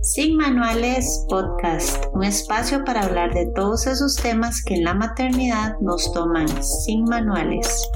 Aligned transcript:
Sin 0.00 0.36
Manuales 0.36 1.26
Podcast, 1.28 2.04
un 2.14 2.22
espacio 2.22 2.84
para 2.84 3.02
hablar 3.02 3.34
de 3.34 3.50
todos 3.52 3.88
esos 3.88 4.14
temas 4.14 4.62
que 4.64 4.74
en 4.74 4.84
la 4.84 4.94
maternidad 4.94 5.76
nos 5.80 6.12
toman 6.12 6.46
sin 6.62 7.02
manuales. 7.02 7.90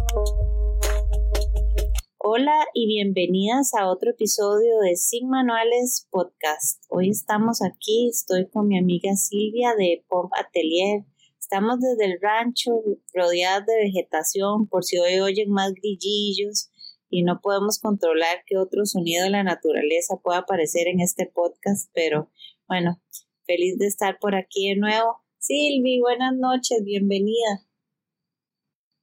Hola 2.19 2.67
y 2.75 2.89
bienvenidas 2.89 3.73
a 3.75 3.89
otro 3.89 4.11
episodio 4.11 4.81
de 4.81 4.97
Sin 4.97 5.31
Manuales 5.31 6.09
Podcast. 6.11 6.83
Hoy 6.89 7.09
estamos 7.09 7.63
aquí, 7.63 8.09
estoy 8.09 8.49
con 8.49 8.67
mi 8.67 8.79
amiga 8.79 9.15
Silvia 9.15 9.75
de 9.79 10.05
Pop 10.09 10.33
Atelier. 10.37 11.05
Estamos 11.39 11.79
desde 11.79 12.13
el 12.13 12.19
rancho 12.21 12.73
rodeadas 13.15 13.65
de 13.65 13.77
vegetación, 13.85 14.67
por 14.67 14.83
si 14.83 14.99
hoy 14.99 15.21
oyen 15.21 15.51
más 15.51 15.73
grillillos 15.73 16.69
y 17.13 17.23
no 17.25 17.41
podemos 17.43 17.79
controlar 17.79 18.43
qué 18.47 18.57
otro 18.57 18.87
sonido 18.87 19.25
de 19.25 19.31
la 19.31 19.45
naturaleza 19.45 20.17
pueda 20.23 20.39
aparecer 20.39 20.89
en 20.89 21.01
este 21.01 21.27
podcast, 21.27 21.91
pero 21.93 22.31
bueno, 22.67 23.03
feliz 23.45 23.77
de 23.79 23.87
estar 23.87 24.19
por 24.19 24.35
aquí 24.35 24.71
de 24.71 24.77
nuevo. 24.77 25.21
Silvi, 25.37 26.01
buenas 26.01 26.35
noches, 26.35 26.83
bienvenida. 26.83 27.69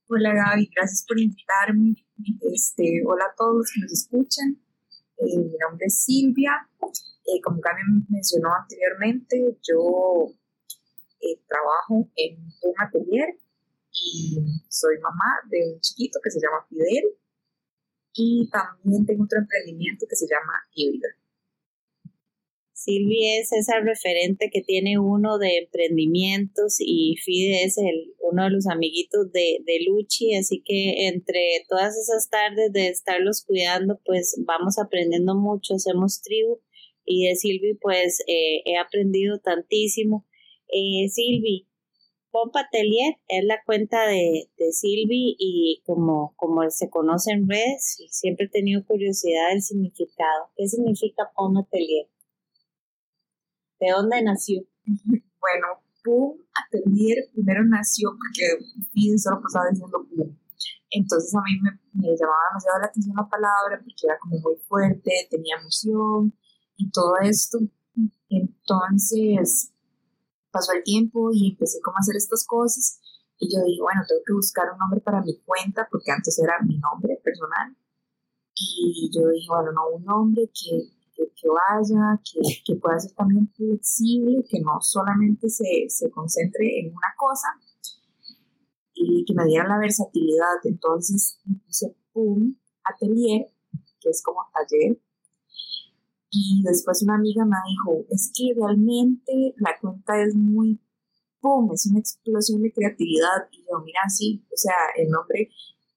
Hola 0.08 0.34
Gaby, 0.34 0.72
gracias 0.76 1.06
por 1.08 1.20
invitarme. 1.20 2.04
Este, 2.52 3.04
hola 3.06 3.26
a 3.26 3.36
todos 3.38 3.58
los 3.58 3.72
que 3.72 3.82
nos 3.82 3.94
escuchan. 3.94 4.60
Eh, 5.18 5.38
mi 5.38 5.58
nombre 5.60 5.86
es 5.86 6.04
Silvia. 6.04 6.68
Eh, 6.82 7.40
como 7.44 7.62
Gaby 7.62 8.08
mencionó 8.10 8.50
anteriormente, 8.60 9.56
yo 9.62 10.34
eh, 11.22 11.40
trabajo 11.48 12.10
en 12.16 12.40
un 12.40 12.74
atelier 12.84 13.38
y 13.92 14.36
soy 14.68 14.98
mamá 14.98 15.46
de 15.52 15.74
un 15.76 15.80
chiquito 15.80 16.20
que 16.24 16.32
se 16.32 16.40
llama 16.40 16.66
Fidel 16.70 17.20
y 18.14 18.50
también 18.50 19.06
tengo 19.06 19.24
otro 19.24 19.40
emprendimiento 19.40 20.06
que 20.10 20.16
se 20.16 20.26
llama 20.26 20.54
Híbrida. 20.74 21.10
Silvia 22.74 23.42
es 23.42 23.52
esa 23.52 23.82
referente 23.82 24.50
que 24.52 24.62
tiene 24.62 25.00
uno 25.00 25.38
de 25.38 25.58
emprendimientos 25.58 26.78
y 26.80 27.18
Fide 27.18 27.66
es 27.66 27.78
el, 27.78 28.14
uno 28.20 28.46
de 28.46 28.52
los 28.52 28.68
amiguitos 28.68 29.32
de, 29.34 29.60
de 29.66 29.80
Luchi, 29.86 30.34
así 30.36 30.64
que 30.64 31.08
entre 31.08 31.66
todas 31.68 31.98
esas 31.98 32.30
tardes 32.30 32.72
de 32.72 32.88
estarlos 32.88 33.44
cuidando, 33.46 34.00
pues 34.06 34.42
vamos 34.46 34.80
aprendiendo 34.80 35.36
mucho, 35.36 35.76
hacemos 35.76 36.22
tribu 36.22 36.62
y 37.04 37.28
de 37.28 37.36
Silvi 37.36 37.74
pues 37.74 38.22
eh, 38.28 38.62
he 38.66 38.78
aprendido 38.78 39.40
tantísimo. 39.40 40.26
Eh, 40.70 41.10
Silvi, 41.10 41.68
Pompa 42.32 42.62
Atelier 42.62 43.16
es 43.28 43.44
la 43.44 43.64
cuenta 43.66 44.06
de, 44.06 44.50
de 44.58 44.72
Silvi 44.72 45.36
y 45.40 45.82
como, 45.86 46.34
como 46.36 46.70
se 46.70 46.90
conoce 46.90 47.32
en 47.32 47.50
redes, 47.50 47.98
siempre 48.12 48.46
he 48.46 48.50
tenido 48.50 48.86
curiosidad 48.86 49.50
del 49.50 49.62
significado. 49.62 50.52
¿Qué 50.56 50.68
significa 50.68 51.32
Pompa 51.36 51.62
Atelier? 51.62 52.08
¿De 53.80 53.92
dónde 53.92 54.22
nació? 54.22 54.64
Bueno, 55.40 55.68
Pum 56.04 56.38
Atelier 56.54 57.30
primero 57.32 57.64
nació 57.64 58.10
porque 58.10 58.66
Fide 58.92 59.18
solo 59.18 59.40
pasaba 59.42 59.70
diciendo 59.70 60.06
Pum. 60.10 60.36
Entonces 60.92 61.34
a 61.34 61.40
mí 61.40 61.58
me, 61.62 61.72
me 61.94 62.10
llamaba 62.14 62.50
demasiado 62.52 62.80
la 62.82 62.88
atención 62.88 63.16
la 63.16 63.30
palabra 63.30 63.80
porque 63.80 64.04
era 64.04 64.18
como 64.20 64.38
muy 64.40 64.58
fuerte, 64.68 65.12
tenía 65.30 65.56
emoción 65.56 66.34
y 66.76 66.92
todo 66.92 67.14
esto. 67.22 67.60
Entonces 68.28 69.72
pasó 70.52 70.74
el 70.74 70.84
tiempo 70.84 71.30
y 71.32 71.52
empecé 71.52 71.80
como 71.82 71.98
a 71.98 72.00
hacer 72.00 72.16
estas 72.16 72.46
cosas 72.46 73.00
y 73.38 73.54
yo 73.54 73.64
dije, 73.64 73.82
bueno, 73.82 74.02
tengo 74.08 74.22
que 74.26 74.34
buscar 74.34 74.66
un 74.72 74.80
nombre 74.80 75.00
para 75.00 75.22
mi 75.22 75.40
cuenta 75.42 75.88
porque 75.90 76.12
antes 76.12 76.38
era 76.40 76.56
mi 76.66 76.78
nombre 76.78 77.20
personal 77.24 77.76
y 78.56 79.10
yo 79.14 79.28
dije, 79.30 79.48
bueno, 79.48 79.72
no, 79.72 79.96
un 79.96 80.04
nombre 80.04 80.50
que, 80.54 80.90
que, 81.16 81.48
vaya, 81.48 82.20
que, 82.24 82.42
que, 82.66 82.76
pueda 82.76 83.00
ser 83.00 83.14
también 83.14 83.50
flexible, 83.56 84.44
que 84.50 84.60
no 84.60 84.82
solamente 84.82 85.50
se, 85.50 85.86
se 85.88 86.10
concentre 86.12 86.80
en 86.80 86.90
una 86.90 87.14
cosa 87.18 87.48
y 88.94 89.24
que 89.24 89.34
me 89.34 89.46
diera 89.46 89.68
la 89.68 89.78
versatilidad. 89.78 90.60
Entonces 90.64 91.40
puse 91.66 91.96
PUM 92.12 92.58
Atelier, 92.84 93.48
que 94.02 94.10
es 94.10 94.22
como 94.22 94.46
taller, 94.54 95.00
y 96.32 96.62
después 96.64 97.02
una 97.04 97.16
amiga 97.16 97.44
me 97.46 97.58
dijo, 97.68 98.06
es 98.10 98.32
que 98.36 98.54
realmente 98.56 99.56
la 99.58 99.78
cuenta 99.82 100.22
es 100.22 100.36
muy, 100.36 100.80
¡pum!, 101.42 101.72
es 101.74 101.88
una 101.88 102.00
explosión 102.00 102.62
de 102.62 102.72
creatividad. 102.72 103.48
Y 103.52 103.66
yo, 103.70 103.80
mira, 103.84 104.02
sí, 104.10 104.46
o 104.52 104.58
sea, 104.58 104.76
el 104.98 105.10
nombre 105.10 105.50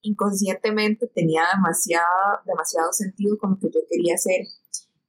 inconscientemente 0.03 1.06
tenía 1.09 1.42
demasiado, 1.54 2.41
demasiado 2.47 2.92
sentido 2.92 3.37
con 3.38 3.50
lo 3.50 3.59
que 3.59 3.71
yo 3.71 3.81
quería 3.88 4.15
hacer 4.15 4.47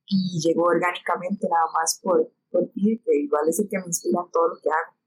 y 0.06 0.40
llegó 0.42 0.64
orgánicamente 0.64 1.48
nada 1.50 1.66
más 1.74 2.00
por, 2.04 2.30
por 2.52 2.68
ti, 2.70 3.02
que 3.04 3.16
igual 3.16 3.48
es 3.48 3.60
el 3.60 3.70
que 3.70 3.80
me 3.80 3.88
inspira 3.88 4.22
todo 4.32 4.50
lo 4.50 4.56
que 4.62 4.70
hago. 4.70 5.03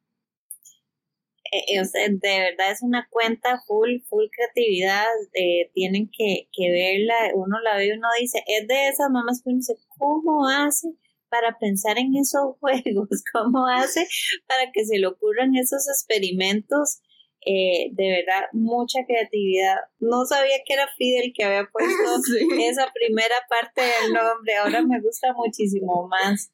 Eh, 1.53 1.79
eh, 1.79 2.09
de 2.11 2.39
verdad 2.41 2.73
es 2.73 2.83
una 2.83 3.09
cuenta 3.11 3.63
full, 3.67 4.01
full 4.09 4.27
creatividad, 4.31 5.07
eh, 5.35 5.71
tienen 5.75 6.11
que, 6.11 6.49
que, 6.53 6.71
verla, 6.71 7.15
uno 7.35 7.61
la 7.61 7.77
ve 7.77 7.89
y 7.89 7.91
uno 7.93 8.09
dice, 8.19 8.43
es 8.47 8.67
de 8.67 8.89
esas 8.89 9.11
mamás 9.11 9.43
que 9.43 9.51
uno 9.51 9.59
dice, 9.59 9.77
¿cómo 9.99 10.49
hace 10.49 10.89
para 11.29 11.59
pensar 11.59 11.99
en 11.99 12.17
esos 12.17 12.57
juegos? 12.61 13.23
¿Cómo 13.33 13.67
hace 13.67 14.07
para 14.47 14.73
que 14.73 14.85
se 14.85 14.99
le 14.99 15.07
ocurran 15.07 15.57
esos 15.57 15.89
experimentos? 15.89 17.01
de 17.49 17.93
verdad, 18.11 18.49
mucha 18.51 19.05
creatividad. 19.07 19.77
No 20.01 20.25
sabía 20.25 20.57
que 20.67 20.75
era 20.75 20.89
Fidel 20.99 21.33
que 21.33 21.45
había 21.45 21.69
puesto 21.73 22.21
esa 22.59 22.93
primera 22.93 23.37
parte 23.49 23.83
del 23.83 24.15
nombre, 24.15 24.57
ahora 24.57 24.83
me 24.83 25.01
gusta 25.01 25.33
muchísimo 25.33 26.09
más. 26.09 26.51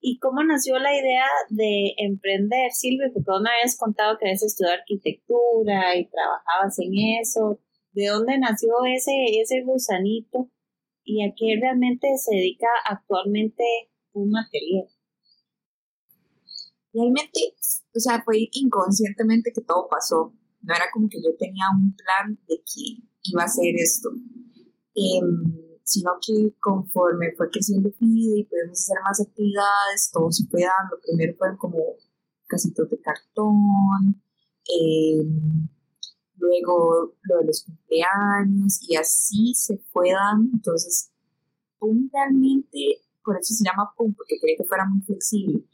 ¿Y 0.00 0.18
cómo 0.18 0.42
nació 0.42 0.78
la 0.78 0.96
idea 0.96 1.26
de 1.50 1.94
emprender, 1.98 2.72
Silvia? 2.72 3.10
Porque 3.12 3.30
vos 3.30 3.42
me 3.42 3.50
habías 3.50 3.76
contado 3.76 4.16
que 4.18 4.26
habías 4.26 4.42
estudiado 4.42 4.78
arquitectura 4.78 5.94
y 5.96 6.08
trabajabas 6.08 6.78
en 6.78 7.20
eso. 7.20 7.60
¿De 7.92 8.06
dónde 8.06 8.38
nació 8.38 8.70
ese, 8.86 9.12
ese 9.42 9.62
gusanito? 9.62 10.50
¿Y 11.04 11.22
a 11.22 11.34
qué 11.36 11.58
realmente 11.60 12.08
se 12.16 12.34
dedica 12.34 12.68
actualmente 12.88 13.64
un 14.12 14.36
atelier? 14.36 14.86
Realmente, 16.94 17.54
o 17.94 18.00
sea, 18.00 18.22
fue 18.24 18.48
inconscientemente 18.52 19.52
que 19.54 19.60
todo 19.60 19.86
pasó. 19.88 20.32
No 20.62 20.74
era 20.74 20.86
como 20.92 21.08
que 21.10 21.18
yo 21.22 21.36
tenía 21.38 21.64
un 21.78 21.94
plan 21.94 22.38
de 22.48 22.56
que 22.56 23.04
iba 23.24 23.42
a 23.42 23.46
hacer 23.46 23.74
esto. 23.76 24.08
Eh, 24.94 25.20
sino 25.84 26.12
que 26.24 26.54
conforme 26.60 27.32
fue 27.36 27.50
creciendo 27.50 27.90
PIDE 27.90 28.40
y 28.40 28.44
pudimos 28.44 28.80
hacer 28.80 28.96
más 29.02 29.20
actividades, 29.20 30.10
todo 30.12 30.30
se 30.30 30.46
fue 30.46 30.62
dando. 30.62 31.00
Primero 31.02 31.36
fueron 31.36 31.56
como 31.56 31.78
casitos 32.46 32.90
de 32.90 33.00
cartón, 33.00 34.22
eh, 34.68 35.24
luego 36.36 37.14
lo 37.22 37.38
de 37.38 37.46
los 37.46 37.64
cumpleaños 37.64 38.80
y 38.88 38.96
así 38.96 39.54
se 39.54 39.78
fue 39.92 40.12
dando. 40.12 40.50
Entonces, 40.54 41.10
PUM 41.78 42.10
realmente, 42.12 43.02
por 43.24 43.38
eso 43.38 43.54
se 43.54 43.64
llama 43.64 43.92
PUM, 43.96 44.14
porque 44.14 44.38
quería 44.40 44.56
que 44.56 44.64
fuera 44.64 44.84
muy 44.86 45.02
flexible. 45.02 45.64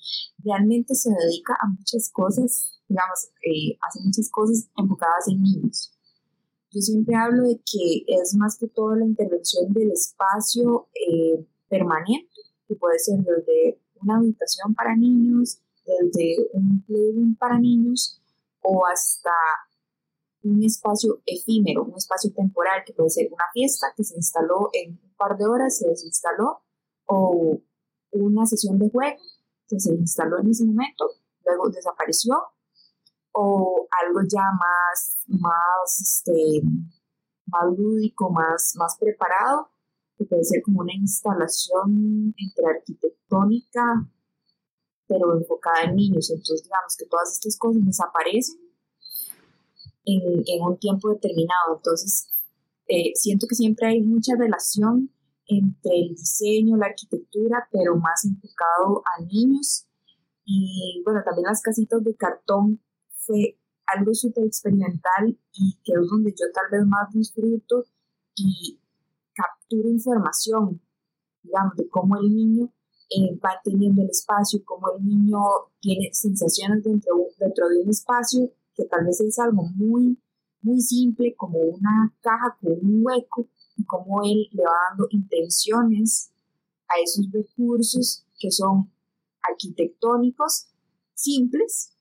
Realmente 0.44 0.94
se 0.94 1.10
dedica 1.10 1.54
a 1.60 1.68
muchas 1.68 2.10
cosas, 2.10 2.80
digamos, 2.88 3.28
eh, 3.42 3.76
hace 3.86 4.00
muchas 4.04 4.30
cosas 4.30 4.68
enfocadas 4.76 5.28
en 5.28 5.42
niños 5.42 5.95
yo 6.76 6.82
siempre 6.82 7.14
hablo 7.16 7.44
de 7.44 7.56
que 7.64 8.04
es 8.06 8.34
más 8.34 8.58
que 8.58 8.68
todo 8.68 8.94
la 8.96 9.06
intervención 9.06 9.72
del 9.72 9.92
espacio 9.92 10.88
eh, 10.92 11.42
permanente, 11.70 12.28
que 12.68 12.74
puede 12.74 12.98
ser 12.98 13.18
desde 13.20 13.80
una 14.02 14.18
habitación 14.18 14.74
para 14.74 14.94
niños, 14.94 15.58
desde 15.86 16.36
un 16.52 16.84
playroom 16.86 17.34
para 17.36 17.58
niños 17.58 18.20
o 18.60 18.84
hasta 18.84 19.30
un 20.42 20.62
espacio 20.64 21.22
efímero, 21.24 21.84
un 21.84 21.94
espacio 21.96 22.30
temporal, 22.34 22.82
que 22.84 22.92
puede 22.92 23.08
ser 23.08 23.28
una 23.32 23.44
fiesta 23.54 23.86
que 23.96 24.04
se 24.04 24.14
instaló 24.16 24.68
en 24.74 25.00
un 25.02 25.14
par 25.16 25.38
de 25.38 25.46
horas, 25.46 25.78
se 25.78 25.88
desinstaló, 25.88 26.60
o 27.06 27.58
una 28.10 28.44
sesión 28.44 28.78
de 28.78 28.90
juego 28.90 29.16
que 29.66 29.80
se 29.80 29.94
instaló 29.94 30.40
en 30.40 30.50
ese 30.50 30.66
momento, 30.66 31.08
luego 31.46 31.70
desapareció 31.70 32.34
o 33.38 33.86
algo 34.02 34.20
ya 34.26 34.44
más, 34.58 35.18
más, 35.26 36.00
este, 36.00 36.62
más 37.46 37.76
lúdico, 37.76 38.30
más, 38.30 38.72
más 38.76 38.96
preparado, 38.98 39.68
que 40.16 40.24
puede 40.24 40.42
ser 40.42 40.62
como 40.62 40.80
una 40.80 40.94
instalación 40.94 42.34
entre 42.34 42.78
arquitectónica, 42.78 44.08
pero 45.06 45.36
enfocada 45.36 45.84
en 45.84 45.96
niños. 45.96 46.30
Entonces, 46.30 46.62
digamos 46.62 46.96
que 46.98 47.06
todas 47.06 47.30
estas 47.32 47.58
cosas 47.58 47.84
desaparecen 47.84 48.58
en, 50.06 50.42
en 50.46 50.62
un 50.62 50.78
tiempo 50.78 51.10
determinado. 51.10 51.76
Entonces, 51.76 52.28
eh, 52.88 53.12
siento 53.14 53.46
que 53.46 53.54
siempre 53.54 53.88
hay 53.88 54.00
mucha 54.00 54.32
relación 54.38 55.10
entre 55.46 55.94
el 55.94 56.14
diseño, 56.14 56.78
la 56.78 56.86
arquitectura, 56.86 57.68
pero 57.70 57.96
más 57.96 58.24
enfocado 58.24 59.02
a 59.04 59.22
niños. 59.22 59.86
Y 60.46 61.02
bueno, 61.04 61.20
también 61.22 61.44
las 61.48 61.60
casitas 61.60 62.02
de 62.02 62.16
cartón 62.16 62.80
fue 63.26 63.58
algo 63.86 64.14
súper 64.14 64.44
experimental 64.44 65.38
y 65.52 65.78
que 65.84 65.92
es 65.92 66.08
donde 66.10 66.30
yo 66.30 66.46
tal 66.52 66.70
vez 66.70 66.86
más 66.86 67.12
disfruto 67.12 67.84
y 68.36 68.78
capturo 69.34 69.88
información, 69.88 70.80
digamos, 71.42 71.76
de 71.76 71.88
cómo 71.88 72.16
el 72.16 72.34
niño 72.34 72.72
eh, 73.10 73.38
va 73.44 73.54
entendiendo 73.64 74.02
el 74.02 74.10
espacio, 74.10 74.62
cómo 74.64 74.88
el 74.96 75.06
niño 75.06 75.38
tiene 75.80 76.10
sensaciones 76.12 76.82
dentro, 76.82 77.14
dentro 77.38 77.68
de 77.68 77.82
un 77.82 77.90
espacio 77.90 78.50
que 78.74 78.84
tal 78.84 79.04
vez 79.06 79.20
es 79.20 79.38
algo 79.38 79.62
muy, 79.74 80.18
muy 80.60 80.80
simple, 80.80 81.34
como 81.36 81.58
una 81.58 82.14
caja 82.20 82.56
con 82.60 82.72
un 82.72 83.06
hueco, 83.06 83.48
y 83.76 83.84
cómo 83.84 84.22
él 84.22 84.48
le 84.52 84.64
va 84.64 84.72
dando 84.90 85.06
intenciones 85.10 86.32
a 86.88 87.00
esos 87.02 87.26
recursos 87.30 88.24
que 88.38 88.50
son 88.50 88.90
arquitectónicos, 89.42 90.68
simples, 91.14 91.95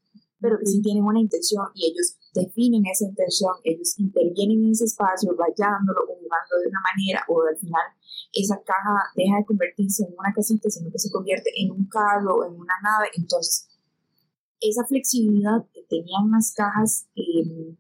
pero 0.46 0.60
que 0.60 0.68
sí 0.68 0.80
tienen 0.80 1.04
una 1.04 1.20
intención 1.20 1.66
y 1.74 1.90
ellos 1.90 2.18
definen 2.36 2.86
esa 2.86 3.06
intención, 3.06 3.52
ellos 3.64 3.98
intervienen 3.98 4.64
en 4.64 4.72
ese 4.72 4.86
espacio, 4.86 5.34
rayándolo 5.34 6.02
o 6.04 6.14
jugando 6.22 6.54
de 6.62 6.70
una 6.70 6.82
manera, 6.86 7.26
o 7.28 7.42
al 7.42 7.58
final 7.58 7.82
esa 8.32 8.62
caja 8.62 9.10
deja 9.16 9.38
de 9.38 9.46
convertirse 9.46 10.04
en 10.04 10.14
una 10.20 10.32
casita, 10.36 10.70
sino 10.70 10.92
que 10.92 11.00
se 11.00 11.10
convierte 11.10 11.50
en 11.58 11.72
un 11.72 11.88
carro, 11.88 12.46
en 12.46 12.54
una 12.54 12.76
nave. 12.84 13.08
Entonces, 13.18 13.68
esa 14.62 14.86
flexibilidad 14.86 15.66
que 15.74 15.82
tenían 15.90 16.30
las 16.30 16.54
cajas 16.54 17.08
em, 17.16 17.76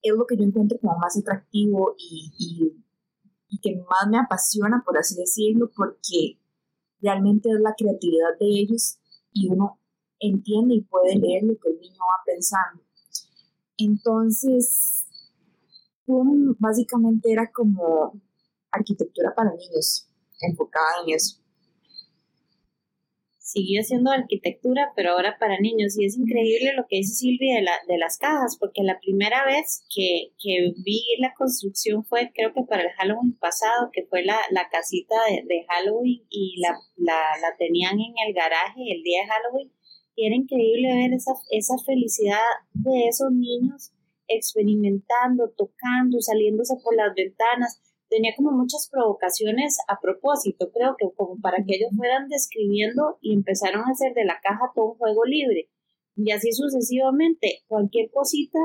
es 0.00 0.12
lo 0.14 0.26
que 0.26 0.36
yo 0.36 0.44
encuentro 0.44 0.78
como 0.78 0.96
más 0.98 1.18
atractivo 1.18 1.96
y, 1.98 2.30
y, 2.38 2.84
y 3.48 3.58
que 3.58 3.82
más 3.90 4.08
me 4.08 4.18
apasiona, 4.18 4.80
por 4.86 4.96
así 4.96 5.16
decirlo, 5.16 5.72
porque 5.74 6.38
realmente 7.00 7.50
es 7.50 7.58
la 7.58 7.74
creatividad 7.76 8.38
de 8.38 8.46
ellos 8.46 8.98
y 9.32 9.48
uno 9.48 9.80
entiende 10.26 10.74
y 10.76 10.80
puede 10.82 11.16
leer 11.16 11.44
lo 11.44 11.54
que 11.58 11.70
el 11.70 11.80
niño 11.80 12.00
va 12.00 12.22
pensando. 12.24 12.82
Entonces, 13.78 15.04
básicamente 16.58 17.32
era 17.32 17.50
como 17.50 18.20
arquitectura 18.70 19.34
para 19.34 19.50
niños, 19.50 20.08
enfocada 20.40 21.04
en 21.06 21.14
eso. 21.14 21.40
Siguió 23.38 23.84
siendo 23.84 24.10
arquitectura, 24.10 24.92
pero 24.96 25.12
ahora 25.12 25.36
para 25.38 25.60
niños. 25.60 25.96
Y 25.96 26.06
es 26.06 26.16
increíble 26.16 26.72
lo 26.74 26.86
que 26.88 26.96
dice 26.96 27.14
Silvia 27.14 27.56
de, 27.56 27.62
la, 27.62 27.72
de 27.86 27.98
las 27.98 28.18
cajas, 28.18 28.56
porque 28.58 28.82
la 28.82 28.98
primera 28.98 29.44
vez 29.44 29.86
que, 29.94 30.32
que, 30.42 30.72
vi 30.82 31.02
la 31.20 31.34
construcción 31.34 32.04
fue, 32.04 32.32
creo 32.34 32.52
que 32.52 32.62
para 32.62 32.82
el 32.82 32.90
Halloween 32.96 33.36
pasado, 33.38 33.90
que 33.92 34.06
fue 34.06 34.24
la, 34.24 34.38
la 34.50 34.68
casita 34.70 35.14
de, 35.28 35.42
de 35.46 35.64
Halloween 35.68 36.24
y 36.30 36.58
la, 36.60 36.70
la, 36.96 37.20
la 37.40 37.56
tenían 37.56 38.00
en 38.00 38.14
el 38.26 38.34
garaje 38.34 38.80
el 38.90 39.02
día 39.02 39.20
de 39.22 39.28
Halloween 39.28 39.73
y 40.16 40.26
era 40.26 40.36
increíble 40.36 40.94
ver 40.94 41.12
esa, 41.12 41.32
esa 41.50 41.74
felicidad 41.84 42.38
de 42.72 43.08
esos 43.08 43.32
niños 43.32 43.92
experimentando, 44.28 45.50
tocando, 45.56 46.20
saliéndose 46.20 46.74
por 46.82 46.96
las 46.96 47.14
ventanas. 47.14 47.80
Tenía 48.08 48.32
como 48.36 48.52
muchas 48.52 48.88
provocaciones 48.90 49.76
a 49.88 50.00
propósito, 50.00 50.70
creo 50.72 50.96
que 50.96 51.06
como 51.16 51.40
para 51.40 51.64
que 51.64 51.76
ellos 51.76 51.90
fueran 51.96 52.28
describiendo 52.28 53.18
y 53.20 53.34
empezaron 53.34 53.82
a 53.82 53.92
hacer 53.92 54.14
de 54.14 54.24
la 54.24 54.40
caja 54.42 54.70
todo 54.74 54.92
un 54.92 54.98
juego 54.98 55.24
libre. 55.24 55.68
Y 56.16 56.30
así 56.30 56.52
sucesivamente, 56.52 57.64
cualquier 57.66 58.10
cosita, 58.10 58.60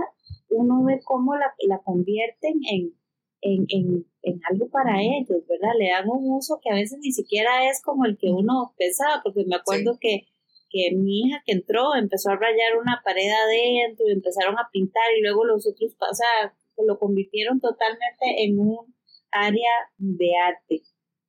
uno 0.50 0.84
ve 0.84 1.00
cómo 1.04 1.36
la, 1.36 1.54
la 1.68 1.80
convierten 1.80 2.60
en, 2.70 2.94
en, 3.42 3.66
en, 3.70 4.06
en, 4.22 4.40
algo 4.52 4.70
para 4.70 5.02
ellos, 5.02 5.42
¿verdad? 5.48 5.74
Le 5.80 5.90
dan 5.90 6.08
un 6.10 6.32
uso 6.32 6.60
que 6.62 6.70
a 6.70 6.76
veces 6.76 7.00
ni 7.02 7.12
siquiera 7.12 7.70
es 7.70 7.82
como 7.82 8.06
el 8.06 8.18
que 8.18 8.30
uno 8.32 8.74
pensaba, 8.78 9.22
porque 9.24 9.46
me 9.46 9.56
acuerdo 9.56 9.98
que 10.00 10.28
que 10.70 10.96
mi 10.96 11.22
hija 11.22 11.42
que 11.46 11.54
entró 11.54 11.96
empezó 11.96 12.30
a 12.32 12.36
rayar 12.36 12.78
una 12.80 13.02
pared 13.04 13.30
adentro 13.30 14.06
y 14.08 14.12
empezaron 14.12 14.58
a 14.58 14.70
pintar 14.72 15.04
y 15.18 15.22
luego 15.22 15.46
los 15.46 15.68
otros, 15.68 15.96
o 16.00 16.14
sea, 16.14 16.54
lo 16.86 16.98
convirtieron 16.98 17.60
totalmente 17.60 18.44
en 18.44 18.60
un 18.60 18.96
área 19.32 19.72
de 19.98 20.32
arte. 20.38 20.82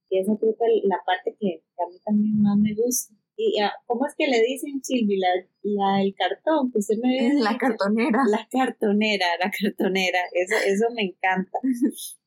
Y 0.09 0.19
esa 0.19 0.37
creo 0.39 0.57
que 0.57 0.65
la 0.85 0.99
parte 1.07 1.37
que, 1.39 1.63
a 1.79 1.89
mí 1.89 1.99
también 2.05 2.43
más 2.43 2.59
me 2.59 2.75
gusta. 2.75 3.15
¿Y 3.37 3.59
ah, 3.61 3.73
cómo 3.87 4.07
es 4.07 4.15
que 4.19 4.27
le 4.27 4.43
dicen, 4.43 4.85
Silvi, 4.85 5.19
la, 5.19 5.29
la 5.63 6.03
el 6.03 6.15
cartón? 6.15 6.71
Que 6.71 6.79
usted 6.79 6.97
me 7.03 7.33
La 7.41 7.57
cartonera. 7.57 8.21
La 8.29 8.47
cartonera, 8.51 9.27
la 9.43 9.51
cartonera. 9.51 10.19
Eso, 10.33 10.57
eso 10.67 10.87
me 10.95 11.05
encanta. 11.05 11.59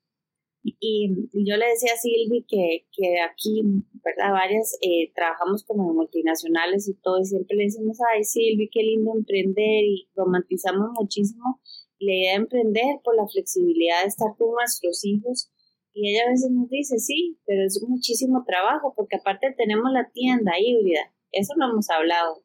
Y, 0.64 1.10
yo 1.34 1.58
le 1.58 1.68
decía 1.68 1.94
a 1.94 1.98
Silvi 1.98 2.46
que, 2.48 2.88
que 2.96 3.20
aquí, 3.22 3.62
¿verdad? 4.04 4.32
Varias 4.32 4.78
eh, 4.82 5.12
trabajamos 5.14 5.64
como 5.66 5.94
multinacionales 5.94 6.88
y 6.88 6.94
todo, 6.94 7.20
y 7.20 7.26
siempre 7.26 7.58
le 7.58 7.64
decimos, 7.66 7.98
ay 8.14 8.24
Silvi, 8.24 8.70
qué 8.70 8.82
lindo 8.82 9.12
emprender, 9.14 9.84
y 9.84 10.08
romantizamos 10.16 10.92
muchísimo 10.94 11.60
la 12.00 12.14
idea 12.14 12.32
de 12.32 12.38
emprender 12.38 13.00
por 13.04 13.16
la 13.16 13.28
flexibilidad 13.28 14.02
de 14.02 14.08
estar 14.08 14.36
con 14.38 14.52
nuestros 14.52 15.04
hijos. 15.06 15.50
Y 15.94 16.10
ella 16.10 16.24
a 16.26 16.32
veces 16.32 16.50
nos 16.52 16.70
dice, 16.70 16.98
sí, 16.98 17.38
pero 17.46 17.66
es 17.66 17.82
muchísimo 17.88 18.44
trabajo, 18.46 18.94
porque 18.96 19.18
aparte 19.18 19.54
tenemos 19.56 19.92
la 19.92 20.10
tienda 20.12 20.54
híbrida, 20.60 21.14
eso 21.32 21.54
no 21.58 21.70
hemos 21.70 21.90
hablado. 21.90 22.44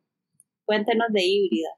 Cuéntanos 0.65 1.09
de 1.13 1.25
híbrida. 1.25 1.71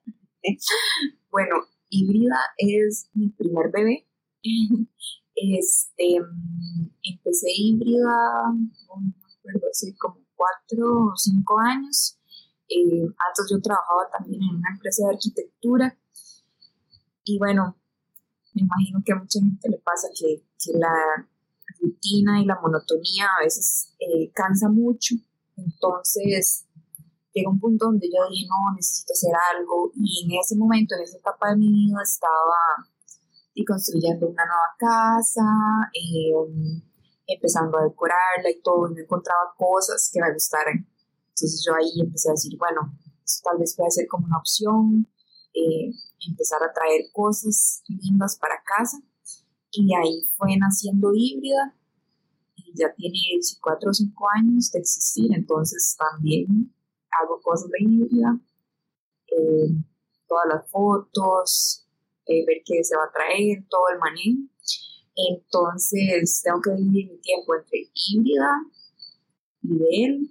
bueno, 1.31 1.57
híbrida 1.91 2.37
es 2.57 3.09
mi 3.15 3.29
primer 3.29 3.71
bebé. 3.73 4.07
Este, 5.43 6.17
empecé 7.03 7.49
híbrida, 7.57 8.53
no 8.53 9.01
me 9.01 9.13
acuerdo, 9.39 9.69
hace 9.71 9.97
como 9.97 10.19
cuatro 10.37 11.13
o 11.13 11.17
cinco 11.17 11.59
años. 11.59 12.19
Eh, 12.69 13.03
antes 13.03 13.47
yo 13.51 13.61
trabajaba 13.61 14.09
también 14.11 14.43
en 14.43 14.57
una 14.57 14.71
empresa 14.71 15.07
de 15.07 15.15
arquitectura. 15.15 15.97
Y 17.25 17.39
bueno, 17.39 17.77
me 18.55 18.63
imagino 18.63 19.03
que 19.05 19.13
a 19.13 19.17
mucha 19.17 19.41
gente 19.41 19.69
le 19.71 19.79
pasa 19.79 20.09
que, 20.15 20.45
que 20.59 20.79
la 20.79 21.29
rutina 21.81 22.41
y 22.41 22.45
la 22.45 22.61
monotonía 22.61 23.27
a 23.39 23.45
veces 23.45 23.95
eh, 23.99 24.31
cansa 24.33 24.69
mucho, 24.69 25.15
entonces 25.57 26.67
llega 27.33 27.51
un 27.51 27.61
punto 27.61 27.87
donde 27.87 28.09
yo 28.09 28.29
dije, 28.29 28.47
no, 28.49 28.75
necesito 28.75 29.13
hacer 29.13 29.33
algo 29.57 29.93
y 29.95 30.25
en 30.25 30.41
ese 30.41 30.57
momento, 30.57 30.95
en 30.97 31.03
esa 31.03 31.19
etapa 31.19 31.51
de 31.51 31.57
mi 31.57 31.69
vida 31.69 32.03
estaba 32.03 32.90
construyendo 33.65 34.29
una 34.29 34.45
nueva 34.45 34.75
casa, 34.79 35.43
eh, 35.95 36.33
empezando 37.27 37.79
a 37.79 37.85
decorarla 37.85 38.51
y 38.51 38.61
todo, 38.63 38.89
no 38.89 38.99
encontraba 38.99 39.55
cosas 39.57 40.11
que 40.13 40.21
me 40.21 40.33
gustaran. 40.33 40.87
Entonces 41.29 41.65
yo 41.67 41.75
ahí 41.75 42.01
empecé 42.01 42.31
a 42.31 42.33
decir, 42.33 42.57
bueno, 42.59 42.93
esto 43.25 43.49
tal 43.51 43.59
vez 43.59 43.75
puede 43.77 43.91
ser 43.91 44.07
como 44.09 44.27
una 44.27 44.39
opción, 44.39 45.07
eh, 45.55 45.91
empezar 46.29 46.63
a 46.63 46.73
traer 46.73 47.07
cosas 47.13 47.83
lindas 47.89 48.37
para 48.37 48.63
casa. 48.65 48.99
Y 49.73 49.95
ahí 49.95 50.29
fue 50.37 50.57
naciendo 50.57 51.13
híbrida 51.15 51.75
ya 52.75 52.93
tiene 52.95 53.19
4 53.61 53.91
o 53.91 53.95
5 53.95 54.27
años 54.37 54.71
de 54.71 54.81
existir, 54.81 55.31
entonces 55.35 55.97
también 55.99 56.73
hago 57.11 57.41
cosas 57.43 57.71
de 57.71 57.79
híbrida, 57.81 58.39
eh, 59.27 59.75
todas 60.29 60.47
las 60.49 60.71
fotos, 60.71 61.87
eh, 62.31 62.45
ver 62.47 62.63
qué 62.65 62.85
se 62.85 62.97
va 62.97 63.05
a 63.05 63.13
traer, 63.13 63.65
todo 63.69 63.89
el 63.93 63.99
manejo. 63.99 64.39
Entonces, 65.17 66.41
tengo 66.45 66.61
que 66.61 66.71
dividir 66.77 67.11
mi 67.11 67.19
tiempo 67.19 67.57
entre 67.57 67.91
híbrida, 67.93 68.51
nivel, 69.63 70.31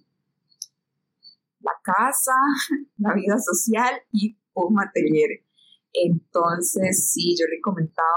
la 1.60 1.74
casa, 1.84 2.32
la 2.98 3.14
vida 3.14 3.38
social 3.38 4.02
y 4.14 4.38
un 4.54 4.80
atelier. 4.80 5.44
Entonces, 5.92 7.12
sí, 7.12 7.36
yo 7.38 7.46
le 7.48 7.60
comentaba 7.60 8.08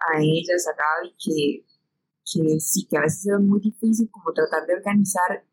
a 0.00 0.20
ellas, 0.20 0.66
a 0.66 0.74
Gaby, 0.74 1.14
que, 1.22 1.64
que 2.24 2.58
sí, 2.58 2.88
que 2.88 2.96
a 2.96 3.02
veces 3.02 3.26
es 3.26 3.40
muy 3.40 3.60
difícil 3.60 4.10
como 4.10 4.32
tratar 4.32 4.66
de 4.66 4.74
organizar 4.74 5.44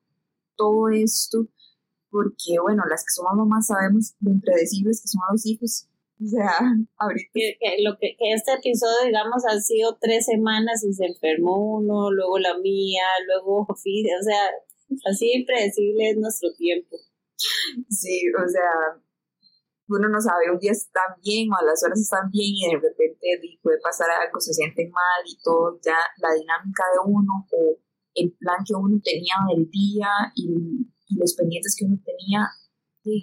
todo 0.56 0.90
esto, 0.90 1.48
porque, 2.10 2.58
bueno, 2.64 2.82
las 2.90 3.04
que 3.04 3.12
somos 3.14 3.36
mamás 3.36 3.68
sabemos 3.68 4.16
lo 4.22 4.32
impredecibles 4.32 5.02
que 5.02 5.08
son 5.08 5.22
los 5.32 5.46
hijos 5.46 5.88
o 6.22 6.28
sea, 6.28 6.60
ahorita. 6.98 7.30
Que, 7.34 7.58
lo 7.84 7.98
que, 7.98 8.16
este 8.20 8.54
episodio, 8.54 9.08
digamos, 9.08 9.44
ha 9.46 9.60
sido 9.60 9.98
tres 10.00 10.26
semanas 10.26 10.84
y 10.84 10.94
se 10.94 11.06
enfermó 11.06 11.78
uno, 11.78 12.12
luego 12.12 12.40
la 12.40 12.58
mía, 12.58 13.04
luego 13.28 13.62
o 13.70 13.76
sea, 13.76 14.50
así 15.10 15.32
impredecible 15.34 16.12
es 16.12 16.18
nuestro 16.18 16.50
tiempo. 16.58 16.98
Sí, 17.90 18.24
o 18.32 18.48
sea, 18.48 19.02
uno 19.90 20.10
no 20.10 20.22
sabe, 20.22 20.52
un 20.52 20.60
día 20.60 20.72
están 20.72 21.20
bien 21.24 21.52
o 21.52 21.58
a 21.58 21.66
las 21.66 21.84
horas 21.84 22.00
están 22.00 22.32
bien 22.32 22.54
y 22.56 22.74
de 22.74 22.80
repente 22.80 23.60
puede 23.62 23.80
pasar 23.82 24.10
algo, 24.10 24.40
se 24.40 24.54
sienten 24.54 24.90
mal 24.90 25.22
y 25.26 25.38
todo, 25.44 25.80
ya 25.84 25.98
la 26.18 26.34
dinámica 26.34 26.84
de 26.94 27.12
uno 27.12 27.46
o 27.52 27.78
el 28.16 28.32
plan 28.40 28.64
que 28.66 28.74
uno 28.74 29.00
tenía 29.04 29.36
del 29.54 29.70
día 29.70 30.08
y, 30.34 30.48
y 31.10 31.20
los 31.20 31.36
pendientes 31.36 31.76
que 31.78 31.86
uno 31.86 32.00
tenía 32.04 32.50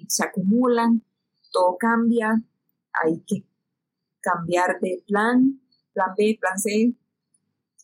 se 0.09 0.25
acumulan, 0.25 1.03
todo 1.53 1.77
cambia, 1.79 2.43
hay 2.93 3.23
que 3.27 3.47
cambiar 4.21 4.79
de 4.81 5.05
plan, 5.07 5.61
plan 5.93 6.15
B, 6.17 6.39
plan 6.41 6.59
C, 6.59 6.95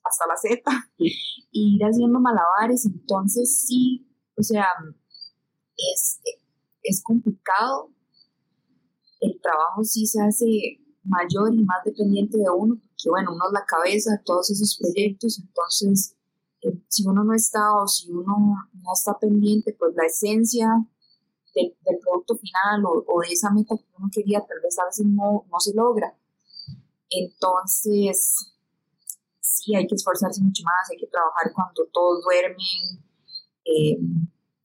hasta 0.05 0.27
la 0.27 0.37
Z, 0.37 0.63
y 0.99 1.77
ir 1.77 1.83
haciendo 1.83 2.21
malabares. 2.21 2.87
Entonces 2.87 3.65
sí, 3.67 4.07
o 4.37 4.43
sea, 4.43 4.67
es, 5.77 6.21
es 6.83 7.03
complicado. 7.03 7.93
El 9.21 9.41
trabajo 9.41 9.85
sí 9.85 10.07
se 10.07 10.23
hace 10.23 10.81
mayor 11.03 11.55
y 11.55 11.65
más 11.65 11.85
dependiente 11.85 12.39
de 12.39 12.51
uno, 12.51 12.77
porque 12.77 13.11
bueno, 13.11 13.33
uno 13.33 13.47
es 13.47 13.53
la 13.53 13.65
cabeza 13.65 14.13
de 14.13 14.23
todos 14.25 14.51
esos 14.51 14.79
proyectos, 14.79 15.41
entonces 15.41 16.15
eh, 16.63 16.79
si 16.89 17.07
uno 17.07 17.25
no 17.25 17.35
está 17.35 17.75
o 17.75 17.87
si 17.89 18.11
uno 18.11 18.37
no 18.73 18.93
está 18.93 19.19
pendiente, 19.19 19.75
pues 19.79 19.95
la 19.97 20.05
esencia 20.05 20.69
del, 21.85 21.99
producto 22.01 22.37
final 22.37 22.85
o, 22.85 23.21
de 23.21 23.33
esa 23.33 23.51
meta 23.51 23.75
que 23.77 23.85
uno 23.99 24.09
quería, 24.13 24.41
tal 24.41 24.59
vez 24.63 24.79
a 24.79 24.85
veces 24.87 25.07
no, 25.07 25.47
no 25.51 25.61
se 25.61 25.75
logra. 25.75 26.15
Entonces, 27.11 28.55
sí, 29.41 29.75
hay 29.75 29.87
que 29.87 29.95
esforzarse 29.95 30.43
mucho 30.43 30.63
más, 30.65 30.91
hay 30.91 30.99
que 30.99 31.07
trabajar 31.07 31.53
cuando 31.55 31.87
todos 31.93 32.23
duermen. 32.25 33.05
Eh, 33.65 33.99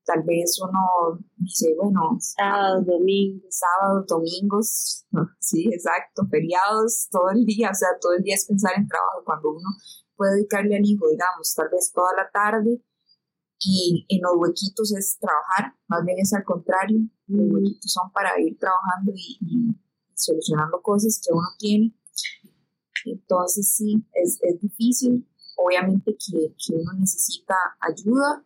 tal 0.06 0.24
vez 0.24 0.60
uno 0.62 1.20
dice, 1.38 1.74
bueno, 1.82 2.18
sábados, 2.20 2.86
domingos. 2.86 3.56
Sábados, 3.56 4.08
domingos, 4.08 5.06
sí, 5.40 5.70
exacto, 5.72 6.24
feriados, 6.30 7.08
todo 7.10 7.30
el 7.30 7.46
día, 7.46 7.70
o 7.72 7.76
sea, 7.76 7.90
todo 8.02 8.14
el 8.14 8.24
día 8.24 8.36
es 8.36 8.46
pensar 8.46 8.74
en 8.78 8.88
trabajo, 8.88 9.24
cuando 9.26 9.52
uno 9.52 9.70
puede 10.16 10.36
dedicarle 10.36 10.76
al 10.76 10.86
hijo, 10.86 11.08
digamos, 11.10 11.54
tal 11.56 11.70
vez 11.70 11.92
toda 11.94 12.12
la 12.16 12.30
tarde, 12.30 12.82
y 13.66 14.06
en 14.10 14.22
los 14.22 14.34
huequitos 14.38 14.94
es 14.96 15.18
trabajar, 15.20 15.76
más 15.88 16.04
bien 16.06 16.20
es 16.20 16.34
al 16.34 16.44
contrario, 16.44 17.00
los 17.28 17.52
huequitos 17.52 17.92
son 17.92 18.12
para 18.12 18.40
ir 18.40 18.58
trabajando 18.58 19.14
y, 19.16 19.40
solucionando 20.16 20.82
cosas 20.82 21.20
que 21.24 21.34
uno 21.34 21.48
tiene. 21.58 21.94
Entonces 23.06 23.76
sí, 23.76 24.06
es, 24.14 24.40
es 24.42 24.62
difícil, 24.62 25.28
obviamente 25.58 26.16
que, 26.16 26.56
que 26.56 26.76
uno 26.76 26.94
necesita 26.94 27.56
ayuda, 27.80 28.44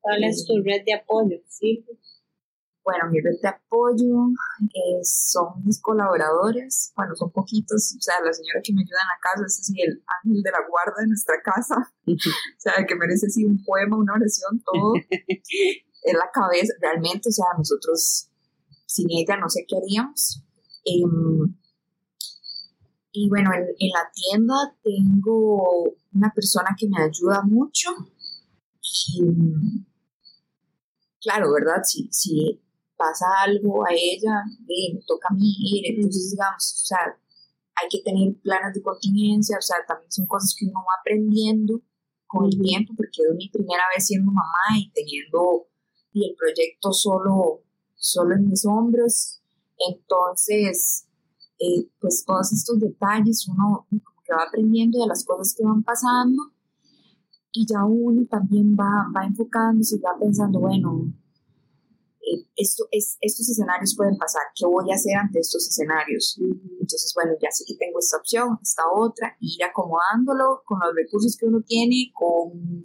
¿Cuál 0.00 0.24
es 0.24 0.44
tu 0.46 0.54
red 0.62 0.82
de 0.84 0.94
apoyo? 0.94 1.36
¿Sí? 1.46 1.84
Bueno, 2.82 3.10
mi 3.10 3.20
red 3.20 3.36
de 3.42 3.48
apoyo 3.48 4.30
eh, 4.62 5.00
son 5.02 5.62
mis 5.64 5.80
colaboradores, 5.80 6.92
bueno, 6.96 7.14
son 7.14 7.30
poquitos, 7.30 7.94
o 7.96 8.00
sea, 8.00 8.14
la 8.24 8.32
señora 8.32 8.60
que 8.64 8.72
me 8.72 8.80
ayuda 8.80 9.00
en 9.02 9.08
la 9.08 9.20
casa 9.20 9.44
es 9.46 9.60
así 9.60 9.74
el 9.82 10.02
ángel 10.22 10.42
de 10.42 10.50
la 10.50 10.66
guarda 10.66 11.00
de 11.00 11.08
nuestra 11.08 11.36
casa, 11.42 11.76
o 12.06 12.58
sea, 12.58 12.84
que 12.86 12.94
merece 12.96 13.26
así 13.26 13.44
un 13.44 13.62
poema, 13.64 13.98
una 13.98 14.14
oración, 14.14 14.62
todo, 14.64 14.94
es 15.10 16.14
la 16.14 16.30
cabeza, 16.32 16.72
realmente, 16.80 17.28
o 17.28 17.32
sea, 17.32 17.46
nosotros 17.56 18.30
sin 18.86 19.06
ella 19.10 19.36
no 19.36 19.48
sé 19.48 19.64
qué 19.68 19.76
haríamos. 19.76 20.42
Em, 20.84 21.54
y 23.12 23.28
bueno, 23.28 23.50
en, 23.52 23.62
en 23.78 23.90
la 23.90 24.10
tienda 24.12 24.54
tengo 24.82 25.94
una 26.12 26.32
persona 26.34 26.74
que 26.78 26.88
me 26.88 27.02
ayuda 27.02 27.42
mucho 27.42 27.90
y 28.80 29.84
claro, 31.20 31.52
¿verdad? 31.52 31.82
Si, 31.84 32.08
si 32.10 32.60
pasa 33.00 33.24
algo 33.46 33.82
a 33.86 33.92
ella, 33.92 34.44
me 34.68 35.00
toca 35.06 35.28
a 35.30 35.34
mí 35.34 35.54
ir, 35.58 35.94
entonces 35.94 36.32
digamos, 36.32 36.82
o 36.82 36.86
sea, 36.86 36.98
hay 37.74 37.88
que 37.88 38.02
tener 38.02 38.34
planes 38.42 38.74
de 38.74 38.82
contingencia, 38.82 39.56
o 39.56 39.62
sea, 39.62 39.78
también 39.88 40.12
son 40.12 40.26
cosas 40.26 40.54
que 40.58 40.66
uno 40.66 40.80
va 40.80 41.00
aprendiendo 41.00 41.80
con 42.26 42.44
el 42.44 42.60
tiempo, 42.60 42.92
porque 42.94 43.22
es 43.22 43.34
mi 43.34 43.48
primera 43.48 43.84
vez 43.94 44.06
siendo 44.06 44.30
mamá 44.30 44.76
y 44.76 44.90
teniendo 44.92 45.66
y 46.12 46.28
el 46.28 46.36
proyecto 46.36 46.92
solo, 46.92 47.62
solo 47.94 48.34
en 48.34 48.50
mis 48.50 48.66
hombros, 48.66 49.40
entonces, 49.78 51.06
eh, 51.58 51.88
pues 52.00 52.22
todos 52.26 52.52
estos 52.52 52.78
detalles 52.80 53.48
uno 53.48 53.86
como 53.88 54.22
que 54.24 54.34
va 54.34 54.44
aprendiendo 54.46 55.00
de 55.00 55.06
las 55.06 55.24
cosas 55.24 55.54
que 55.56 55.64
van 55.64 55.82
pasando 55.82 56.52
y 57.52 57.66
ya 57.66 57.82
uno 57.84 58.26
también 58.26 58.76
va, 58.78 59.06
va 59.16 59.24
enfocándose 59.24 59.96
y 59.96 60.00
va 60.00 60.18
pensando, 60.20 60.60
bueno, 60.60 61.12
esto, 62.56 62.84
es, 62.90 63.16
estos 63.20 63.48
escenarios 63.48 63.94
pueden 63.96 64.16
pasar, 64.16 64.42
¿qué 64.54 64.66
voy 64.66 64.90
a 64.90 64.94
hacer 64.94 65.16
ante 65.16 65.40
estos 65.40 65.68
escenarios? 65.68 66.38
Entonces, 66.40 67.12
bueno, 67.14 67.32
ya 67.40 67.50
sé 67.50 67.64
que 67.66 67.74
tengo 67.76 67.98
esta 67.98 68.18
opción, 68.18 68.58
esta 68.62 68.82
otra, 68.94 69.36
ir 69.40 69.62
acomodándolo 69.64 70.62
con 70.64 70.78
los 70.80 70.94
recursos 70.94 71.36
que 71.36 71.46
uno 71.46 71.62
tiene, 71.66 72.12
con, 72.14 72.84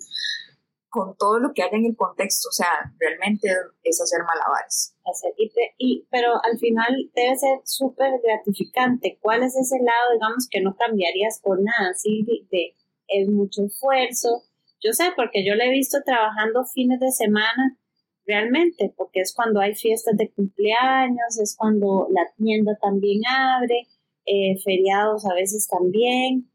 con 0.89 1.15
todo 1.17 1.39
lo 1.39 1.53
que 1.53 1.63
haya 1.63 1.77
en 1.77 1.85
el 1.85 1.95
contexto, 1.95 2.49
o 2.49 2.53
sea, 2.53 2.93
realmente 2.99 3.49
es 3.83 4.01
hacer 4.01 4.19
malabares. 4.23 4.95
Hacer, 5.05 5.33
y, 5.77 6.07
pero 6.09 6.33
al 6.43 6.57
final 6.57 7.11
debe 7.13 7.37
ser 7.37 7.59
súper 7.63 8.11
gratificante. 8.23 9.19
¿Cuál 9.21 9.43
es 9.43 9.55
ese 9.55 9.77
lado, 9.77 10.13
digamos, 10.13 10.47
que 10.49 10.61
no 10.61 10.75
cambiarías 10.75 11.39
por 11.41 11.61
nada? 11.61 11.93
¿sí? 11.95 12.23
De, 12.25 12.47
de, 12.49 12.75
es 13.07 13.29
mucho 13.29 13.65
esfuerzo, 13.65 14.43
yo 14.85 14.93
sé 14.93 15.05
porque 15.15 15.43
yo 15.43 15.55
le 15.55 15.65
he 15.65 15.71
visto 15.71 15.97
trabajando 16.05 16.63
fines 16.65 16.99
de 16.99 17.11
semana 17.11 17.77
realmente, 18.25 18.93
porque 18.97 19.21
es 19.21 19.33
cuando 19.33 19.59
hay 19.59 19.75
fiestas 19.75 20.17
de 20.17 20.31
cumpleaños, 20.31 21.39
es 21.41 21.55
cuando 21.55 22.07
la 22.11 22.31
tienda 22.37 22.77
también 22.81 23.21
abre, 23.27 23.87
eh, 24.25 24.57
feriados 24.63 25.25
a 25.25 25.33
veces 25.33 25.67
también, 25.67 26.49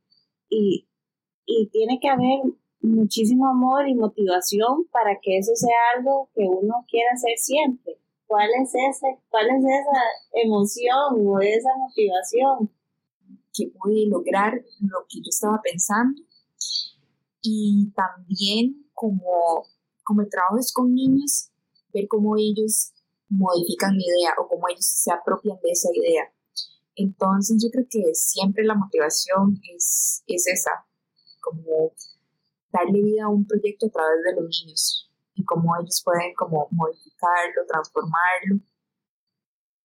y, 0.49 0.87
y 1.47 1.69
tiene 1.69 1.99
que 2.01 2.09
haber 2.09 2.41
muchísimo 2.81 3.47
amor 3.49 3.89
y 3.89 3.95
motivación 3.95 4.87
para 4.91 5.19
que 5.21 5.39
eso 5.39 5.53
sea 5.55 5.77
algo 5.97 6.31
que 6.35 6.43
uno 6.43 6.85
quiera 6.89 7.11
hacer 7.13 7.37
siempre. 7.37 7.99
¿Cuál 8.27 8.49
es 8.63 8.71
ese, 8.71 9.19
cuál 9.29 9.47
es 9.47 9.65
esa 9.65 10.43
emoción 10.45 11.27
o 11.27 11.41
esa 11.41 11.71
motivación? 11.77 12.71
Que 13.53 13.67
pude 13.69 14.07
lograr 14.07 14.55
lo 14.55 14.99
que 15.09 15.19
yo 15.19 15.29
estaba 15.29 15.61
pensando 15.63 16.23
y 17.43 17.93
también 17.95 18.87
como, 18.93 19.65
como 20.05 20.23
el 20.23 20.29
trabajo 20.29 20.59
es 20.59 20.73
con 20.73 20.95
niños, 20.95 21.51
ver 21.93 22.07
cómo 22.09 22.37
ellos 22.37 22.93
modifican 23.29 23.97
mi 23.97 24.05
idea 24.05 24.35
o 24.39 24.49
cómo 24.49 24.69
ellos 24.69 24.87
se 24.87 25.13
apropian 25.13 25.59
de 25.63 25.71
esa 25.71 25.89
idea. 25.93 26.33
Entonces 26.97 27.63
yo 27.63 27.71
creo 27.71 27.87
que 27.89 28.15
siempre 28.15 28.65
la 28.65 28.75
motivación 28.75 29.61
es, 29.75 30.23
es 30.27 30.47
esa, 30.47 30.71
como 31.41 31.93
darle 32.73 33.03
vida 33.03 33.25
a 33.25 33.29
un 33.29 33.47
proyecto 33.47 33.87
a 33.87 33.91
través 33.91 34.23
de 34.25 34.41
los 34.41 34.63
niños 34.65 35.11
y 35.35 35.45
cómo 35.45 35.75
ellos 35.81 36.03
pueden 36.05 36.35
como 36.35 36.69
modificarlo, 36.71 37.63
transformarlo. 37.67 38.61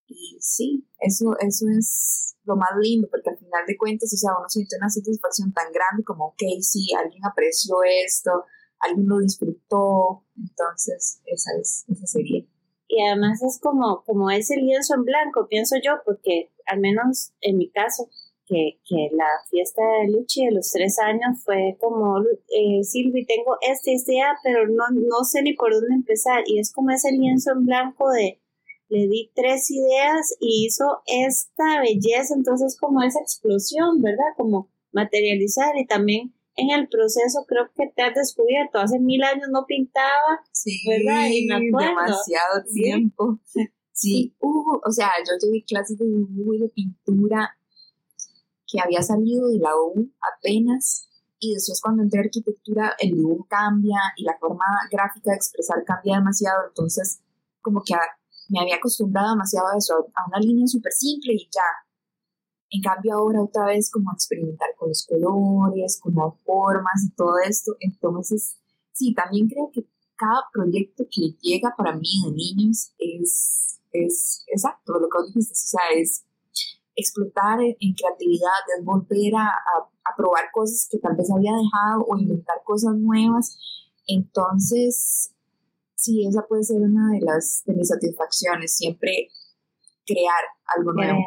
Y 0.08 0.38
sí, 0.40 0.86
eso, 1.00 1.36
eso 1.40 1.66
es 1.78 2.36
lo 2.44 2.56
más 2.56 2.70
lindo, 2.80 3.08
porque 3.10 3.30
al 3.30 3.38
final 3.38 3.64
de 3.66 3.76
cuentas, 3.76 4.12
o 4.12 4.16
sea, 4.16 4.38
uno 4.38 4.48
siente 4.48 4.76
una 4.76 4.88
satisfacción 4.88 5.52
tan 5.52 5.72
grande 5.72 6.04
como, 6.04 6.26
ok, 6.26 6.42
sí, 6.60 6.94
alguien 6.94 7.24
apreció 7.24 7.76
esto, 7.84 8.30
alguien 8.80 9.08
lo 9.08 9.18
disfrutó, 9.18 10.24
entonces 10.36 11.20
esa, 11.26 11.50
es, 11.60 11.84
esa 11.88 12.06
sería. 12.06 12.44
Y 12.88 13.02
además 13.02 13.42
es 13.42 13.58
como, 13.60 14.04
como 14.04 14.30
ese 14.30 14.56
lienzo 14.56 14.94
en 14.94 15.04
blanco, 15.04 15.48
pienso 15.48 15.76
yo, 15.82 15.94
porque 16.04 16.50
al 16.66 16.80
menos 16.80 17.32
en 17.40 17.58
mi 17.58 17.70
caso, 17.70 18.08
que, 18.46 18.78
que 18.88 19.08
la 19.12 19.26
fiesta 19.50 19.82
de 20.00 20.12
Luchi 20.12 20.46
de 20.46 20.52
los 20.52 20.70
tres 20.70 20.98
años 21.00 21.42
fue 21.44 21.76
como, 21.80 22.20
eh, 22.20 22.84
Silvi, 22.84 23.26
tengo 23.26 23.56
este, 23.60 23.94
este, 23.94 24.20
ah, 24.20 24.36
pero 24.44 24.68
no, 24.68 24.84
no 24.90 25.24
sé 25.24 25.42
ni 25.42 25.54
por 25.54 25.72
dónde 25.72 25.94
empezar, 25.94 26.44
y 26.46 26.60
es 26.60 26.72
como 26.72 26.90
ese 26.90 27.10
lienzo 27.10 27.52
en 27.52 27.66
blanco 27.66 28.10
de 28.10 28.40
le 28.88 29.08
di 29.08 29.32
tres 29.34 29.68
ideas 29.70 30.36
y 30.38 30.66
hizo 30.66 31.02
esta 31.06 31.80
belleza, 31.80 32.34
entonces 32.34 32.78
como 32.78 33.02
esa 33.02 33.20
explosión, 33.20 34.00
¿verdad? 34.00 34.36
Como 34.36 34.70
materializar 34.92 35.76
y 35.76 35.86
también 35.86 36.35
en 36.56 36.70
el 36.70 36.88
proceso 36.88 37.44
creo 37.46 37.70
que 37.74 37.92
te 37.94 38.02
has 38.02 38.14
descubierto, 38.14 38.78
hace 38.78 38.98
mil 38.98 39.22
años 39.22 39.48
no 39.50 39.64
pintaba, 39.66 40.40
sí, 40.52 40.80
¿verdad? 40.88 41.26
Y 41.30 41.46
me 41.46 41.60
demasiado 41.60 42.64
tiempo. 42.72 43.38
Sí, 43.92 44.34
o 44.40 44.90
sea, 44.90 45.08
yo 45.26 45.32
llevé 45.40 45.64
clases 45.64 45.96
de 45.98 46.04
dibujo 46.04 46.54
y 46.54 46.58
de 46.58 46.68
pintura 46.68 47.56
que 48.66 48.80
había 48.80 49.00
salido 49.02 49.48
de 49.48 49.58
la 49.58 49.74
U 49.74 50.12
apenas 50.20 51.08
y 51.38 51.54
después 51.54 51.80
cuando 51.80 52.02
entré 52.02 52.20
a 52.20 52.24
arquitectura 52.24 52.94
el 52.98 53.12
dibujo 53.12 53.46
cambia 53.48 53.98
y 54.16 54.24
la 54.24 54.36
forma 54.38 54.64
gráfica 54.90 55.30
de 55.30 55.36
expresar 55.36 55.84
cambia 55.84 56.16
demasiado, 56.16 56.68
entonces 56.68 57.20
como 57.62 57.82
que 57.82 57.94
me 58.48 58.60
había 58.60 58.76
acostumbrado 58.76 59.30
demasiado 59.30 59.68
a 59.68 59.78
eso, 59.78 59.94
a 60.14 60.28
una 60.28 60.40
línea 60.40 60.66
súper 60.66 60.92
simple 60.92 61.34
y 61.34 61.48
ya. 61.50 61.85
En 62.76 62.82
cambio 62.82 63.14
ahora 63.14 63.42
otra 63.42 63.64
vez 63.66 63.90
como 63.90 64.12
experimentar 64.12 64.68
con 64.76 64.90
los 64.90 65.06
colores, 65.06 65.98
con 65.98 66.14
formas 66.44 67.04
y 67.06 67.10
todo 67.14 67.38
esto. 67.38 67.72
Entonces, 67.80 68.58
sí, 68.92 69.14
también 69.14 69.48
creo 69.48 69.70
que 69.72 69.86
cada 70.14 70.42
proyecto 70.52 71.04
que 71.10 71.34
llega 71.40 71.74
para 71.76 71.96
mí 71.96 72.08
de 72.24 72.32
niños 72.32 72.92
es, 72.98 73.80
es 73.92 74.44
exacto 74.48 74.92
lo 74.94 75.08
que 75.08 75.26
dijiste, 75.28 75.52
o 75.52 75.56
sea, 75.56 75.80
es 75.94 76.24
explotar 76.96 77.60
en, 77.60 77.94
creatividad, 77.94 78.60
es 78.78 78.84
volver 78.84 79.34
a, 79.36 79.52
probar 80.16 80.44
cosas 80.52 80.86
que 80.90 80.98
tal 80.98 81.16
vez 81.16 81.30
había 81.30 81.52
dejado 81.52 82.06
o 82.08 82.18
inventar 82.18 82.56
cosas 82.64 82.94
nuevas. 82.94 83.58
Entonces, 84.06 85.30
sí, 85.94 86.26
esa 86.26 86.42
puede 86.46 86.62
ser 86.62 86.80
una 86.80 87.12
de 87.12 87.20
las 87.20 87.62
de 87.64 87.74
mis 87.74 87.88
satisfacciones, 87.88 88.76
siempre 88.76 89.28
crear 90.06 90.42
algo 90.76 90.92
nuevo, 90.92 91.18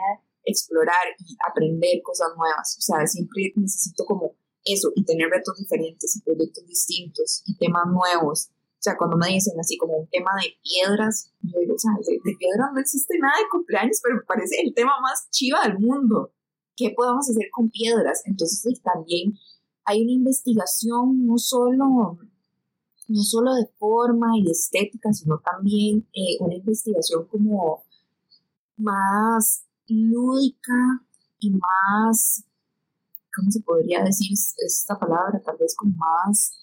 explorar 0.43 1.05
y 1.19 1.37
aprender 1.47 2.01
cosas 2.03 2.29
nuevas. 2.37 2.77
O 2.77 2.81
sea, 2.81 3.05
siempre 3.07 3.53
necesito 3.55 4.05
como 4.05 4.35
eso 4.65 4.91
y 4.95 5.03
tener 5.03 5.29
retos 5.29 5.57
diferentes 5.57 6.15
y 6.15 6.21
proyectos 6.21 6.65
distintos 6.65 7.43
y 7.45 7.57
temas 7.57 7.87
nuevos. 7.87 8.49
O 8.79 8.81
sea, 8.81 8.95
cuando 8.97 9.17
me 9.17 9.27
dicen 9.27 9.59
así 9.59 9.77
como 9.77 9.97
un 9.97 10.07
tema 10.07 10.31
de 10.41 10.55
piedras, 10.63 11.33
yo 11.41 11.59
digo, 11.59 11.75
o 11.75 11.79
sea, 11.79 11.91
de, 11.99 12.19
piedras 12.37 12.69
no 12.73 12.79
existe 12.79 13.17
nada 13.19 13.37
de 13.37 13.49
cumpleaños, 13.51 13.99
pero 14.01 14.15
me 14.15 14.21
parece 14.21 14.61
el 14.61 14.73
tema 14.73 14.93
más 15.01 15.29
chiva 15.31 15.59
del 15.63 15.79
mundo. 15.79 16.31
¿Qué 16.77 16.93
podemos 16.95 17.29
hacer 17.29 17.49
con 17.51 17.69
piedras? 17.69 18.21
Entonces, 18.25 18.81
también 18.81 19.37
hay 19.83 20.03
una 20.03 20.13
investigación 20.13 21.25
no 21.25 21.37
solo, 21.37 22.19
no 23.09 23.21
solo 23.21 23.53
de 23.55 23.67
forma 23.77 24.37
y 24.37 24.43
de 24.43 24.51
estética, 24.51 25.11
sino 25.11 25.39
también 25.39 26.07
eh, 26.13 26.37
una 26.39 26.55
investigación 26.55 27.27
como 27.27 27.83
más 28.77 29.65
lúdica 29.95 31.03
y 31.39 31.51
más, 31.51 32.43
¿cómo 33.35 33.51
se 33.51 33.61
podría 33.61 34.03
decir 34.03 34.31
esta 34.57 34.97
palabra? 34.97 35.41
Tal 35.43 35.57
vez 35.57 35.75
como 35.75 35.95
más 35.97 36.53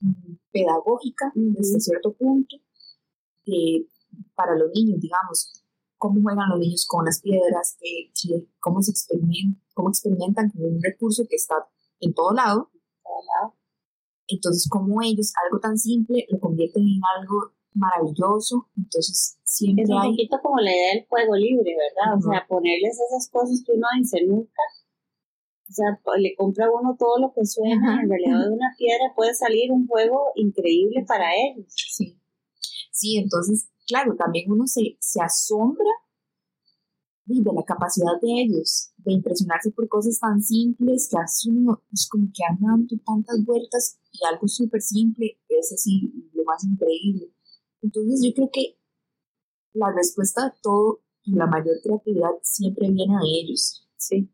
mm, 0.00 0.34
pedagógica 0.52 1.32
desde 1.34 1.80
cierto 1.80 2.12
punto 2.12 2.56
para 4.34 4.56
los 4.56 4.70
niños, 4.74 5.00
digamos, 5.00 5.62
cómo 5.98 6.20
juegan 6.20 6.50
los 6.50 6.58
niños 6.58 6.86
con 6.88 7.04
las 7.04 7.20
piedras, 7.20 7.76
cómo, 8.60 8.82
se 8.82 8.90
experimentan, 8.90 9.62
cómo 9.74 9.90
experimentan 9.90 10.50
con 10.50 10.64
un 10.64 10.82
recurso 10.82 11.24
que 11.28 11.36
está 11.36 11.54
en 12.00 12.12
todo 12.14 12.32
lado. 12.32 12.70
Entonces, 14.26 14.66
cómo 14.68 15.02
ellos, 15.02 15.32
algo 15.44 15.60
tan 15.60 15.78
simple, 15.78 16.26
lo 16.30 16.40
convierten 16.40 16.82
en 16.82 17.00
algo 17.18 17.52
maravilloso. 17.74 18.68
Entonces, 18.76 19.38
siempre 19.44 19.84
es 19.84 19.90
un 19.90 20.02
poquito 20.02 20.38
como 20.42 20.58
la 20.58 20.70
idea 20.70 20.94
del 20.94 21.06
juego 21.08 21.36
libre, 21.36 21.74
¿verdad? 21.76 22.18
O 22.18 22.20
sea, 22.20 22.46
ponerles 22.46 22.98
esas 23.00 23.28
cosas 23.30 23.62
que 23.64 23.72
uno 23.72 23.86
dice 23.98 24.24
nunca. 24.26 24.62
O 25.68 25.72
sea, 25.72 25.98
le 26.18 26.34
compra 26.36 26.70
uno 26.70 26.96
todo 26.98 27.18
lo 27.18 27.32
que 27.32 27.46
suena, 27.46 28.02
en 28.02 28.08
realidad 28.08 28.40
de 28.46 28.52
una 28.52 28.74
piedra 28.76 29.12
puede 29.16 29.34
salir 29.34 29.72
un 29.72 29.86
juego 29.86 30.32
increíble 30.34 31.04
para 31.06 31.30
ellos. 31.34 31.72
Sí. 31.74 32.18
Sí, 32.90 33.16
entonces, 33.16 33.68
claro, 33.86 34.14
también 34.16 34.52
uno 34.52 34.66
se, 34.66 34.96
se 35.00 35.22
asombra 35.22 35.88
de 37.24 37.52
la 37.52 37.62
capacidad 37.62 38.20
de 38.20 38.42
ellos 38.42 38.92
de 38.98 39.12
impresionarse 39.12 39.70
por 39.70 39.88
cosas 39.88 40.18
tan 40.18 40.42
simples 40.42 41.08
que 41.10 41.18
así 41.18 41.50
uno 41.50 41.72
es 41.72 41.80
pues, 41.90 42.08
como 42.08 42.26
que 42.34 42.42
andan 42.44 42.86
tantas 43.04 43.44
vueltas 43.44 43.98
y 44.12 44.18
algo 44.30 44.46
súper 44.48 44.82
simple 44.82 45.38
es 45.48 45.72
así 45.72 46.12
lo 46.34 46.44
más 46.44 46.62
increíble. 46.64 47.30
Entonces 47.82 48.22
yo 48.24 48.34
creo 48.34 48.50
que 48.52 48.78
la 49.74 49.92
respuesta 49.92 50.46
a 50.46 50.54
todo 50.62 51.00
y 51.24 51.34
la 51.34 51.46
mayor 51.46 51.76
creatividad 51.82 52.30
siempre 52.42 52.90
viene 52.90 53.14
de 53.14 53.40
ellos. 53.40 53.86
Sí. 53.96 54.30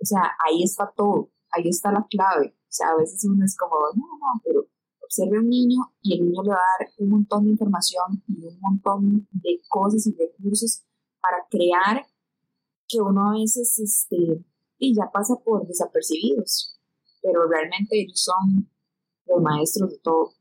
O 0.00 0.04
sea, 0.04 0.22
ahí 0.44 0.62
está 0.62 0.92
todo, 0.96 1.30
ahí 1.50 1.68
está 1.68 1.92
la 1.92 2.06
clave. 2.08 2.54
O 2.62 2.72
sea, 2.72 2.88
a 2.88 2.96
veces 2.96 3.24
uno 3.24 3.44
es 3.44 3.56
como, 3.56 3.76
no, 3.94 4.02
no, 4.02 4.40
pero 4.44 4.66
observe 5.02 5.36
a 5.36 5.40
un 5.40 5.48
niño 5.48 5.92
y 6.02 6.14
el 6.14 6.26
niño 6.26 6.42
le 6.42 6.50
va 6.50 6.56
a 6.56 6.84
dar 6.84 6.88
un 6.98 7.10
montón 7.10 7.44
de 7.44 7.50
información 7.50 8.22
y 8.28 8.46
un 8.46 8.58
montón 8.60 9.28
de 9.30 9.60
cosas 9.68 10.06
y 10.06 10.14
recursos 10.16 10.82
para 11.20 11.46
crear 11.50 12.06
que 12.88 13.00
uno 13.00 13.30
a 13.30 13.38
veces 13.38 13.78
este, 13.78 14.44
y 14.78 14.94
ya 14.94 15.10
pasa 15.12 15.36
por 15.36 15.66
desapercibidos, 15.66 16.78
pero 17.22 17.46
realmente 17.46 18.00
ellos 18.00 18.20
son 18.20 18.68
los 19.26 19.42
maestros 19.42 19.90
de 19.90 19.98
todo. 19.98 20.32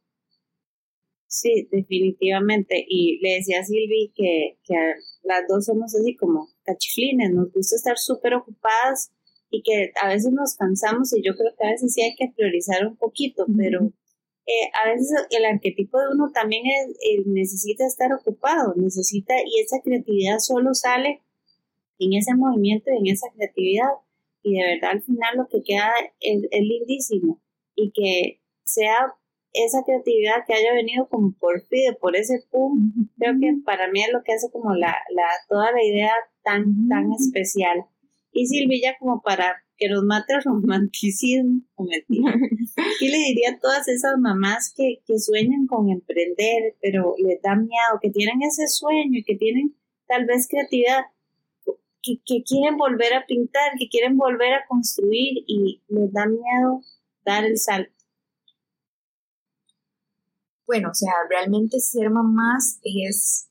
Sí, 1.31 1.69
definitivamente. 1.71 2.83
Y 2.85 3.19
le 3.21 3.35
decía 3.35 3.61
a 3.61 3.63
Silvi 3.63 4.11
que, 4.13 4.57
que 4.65 4.75
las 5.23 5.47
dos 5.47 5.65
somos 5.65 5.95
así 5.95 6.13
como 6.17 6.49
cachiflines, 6.63 7.31
nos 7.31 7.53
gusta 7.53 7.77
estar 7.77 7.97
súper 7.97 8.33
ocupadas 8.33 9.13
y 9.49 9.63
que 9.63 9.93
a 10.01 10.09
veces 10.09 10.33
nos 10.33 10.57
cansamos 10.57 11.15
y 11.15 11.23
yo 11.23 11.33
creo 11.35 11.53
que 11.57 11.65
a 11.65 11.71
veces 11.71 11.93
sí 11.93 12.01
hay 12.01 12.15
que 12.15 12.33
priorizar 12.35 12.85
un 12.85 12.97
poquito, 12.97 13.45
pero 13.57 13.79
eh, 14.45 14.71
a 14.83 14.89
veces 14.89 15.09
el 15.29 15.45
arquetipo 15.45 15.99
de 15.99 16.07
uno 16.13 16.31
también 16.33 16.63
es, 16.65 17.25
necesita 17.25 17.87
estar 17.87 18.11
ocupado, 18.11 18.73
necesita, 18.75 19.33
y 19.45 19.61
esa 19.61 19.79
creatividad 19.81 20.39
solo 20.39 20.73
sale 20.73 21.21
en 21.97 22.13
ese 22.13 22.35
movimiento, 22.35 22.91
en 22.91 23.07
esa 23.07 23.27
creatividad, 23.33 23.87
y 24.43 24.57
de 24.57 24.65
verdad 24.65 24.91
al 24.91 25.03
final 25.03 25.37
lo 25.37 25.47
que 25.47 25.63
queda 25.63 25.91
es, 26.19 26.41
lindísimo, 26.51 27.41
y 27.75 27.91
que 27.91 28.41
sea 28.65 29.13
esa 29.53 29.83
creatividad 29.83 30.45
que 30.47 30.53
haya 30.53 30.73
venido 30.73 31.07
como 31.09 31.33
por 31.39 31.67
pide, 31.67 31.93
por 31.93 32.15
ese 32.15 32.43
pum, 32.49 33.09
creo 33.17 33.33
que 33.39 33.53
para 33.65 33.91
mí 33.91 34.01
es 34.01 34.11
lo 34.13 34.23
que 34.23 34.33
hace 34.33 34.49
como 34.51 34.73
la, 34.75 34.95
la 35.13 35.25
toda 35.49 35.71
la 35.71 35.83
idea 35.83 36.13
tan, 36.43 36.87
tan 36.87 37.11
especial. 37.11 37.85
Y 38.31 38.47
Silvia, 38.47 38.95
como 38.99 39.21
para 39.21 39.63
que 39.77 39.89
nos 39.89 40.03
mate 40.03 40.33
el 40.33 40.43
romanticismo, 40.43 41.61
¿qué 42.99 43.09
le 43.09 43.17
diría 43.17 43.49
a 43.51 43.59
todas 43.59 43.87
esas 43.87 44.17
mamás 44.19 44.73
que, 44.75 45.01
que 45.05 45.19
sueñan 45.19 45.67
con 45.67 45.89
emprender, 45.89 46.75
pero 46.81 47.15
les 47.17 47.41
da 47.41 47.55
miedo, 47.55 47.99
que 48.01 48.11
tienen 48.11 48.41
ese 48.43 48.67
sueño 48.67 49.19
y 49.19 49.23
que 49.23 49.35
tienen 49.35 49.75
tal 50.07 50.25
vez 50.25 50.47
creatividad, 50.47 51.05
que, 52.03 52.19
que, 52.25 52.43
quieren 52.43 52.77
volver 52.77 53.13
a 53.13 53.25
pintar, 53.25 53.71
que 53.77 53.89
quieren 53.89 54.17
volver 54.17 54.53
a 54.53 54.65
construir 54.67 55.43
y 55.47 55.81
les 55.87 56.13
da 56.13 56.25
miedo 56.25 56.81
dar 57.25 57.43
el 57.45 57.57
salto? 57.57 58.00
Bueno, 60.71 60.87
o 60.89 60.93
sea, 60.93 61.11
realmente 61.29 61.81
ser 61.81 62.09
mamás 62.09 62.79
es 62.81 63.49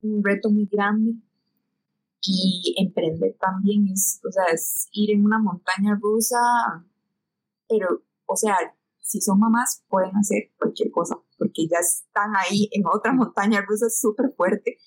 un 0.00 0.22
reto 0.22 0.48
muy 0.48 0.68
grande 0.70 1.14
y 2.20 2.76
emprender 2.78 3.36
también 3.40 3.88
es, 3.88 4.20
o 4.24 4.30
sea, 4.30 4.44
es 4.54 4.86
ir 4.92 5.10
en 5.10 5.24
una 5.24 5.40
montaña 5.40 5.98
rusa, 6.00 6.38
pero, 7.68 8.04
o 8.26 8.36
sea, 8.36 8.56
si 9.00 9.20
son 9.20 9.40
mamás 9.40 9.82
pueden 9.88 10.16
hacer 10.16 10.52
cualquier 10.56 10.92
cosa, 10.92 11.16
porque 11.36 11.66
ya 11.68 11.78
están 11.78 12.30
ahí 12.36 12.68
en 12.70 12.84
otra 12.86 13.12
montaña 13.12 13.60
rusa 13.62 13.90
súper 13.90 14.30
fuerte. 14.36 14.78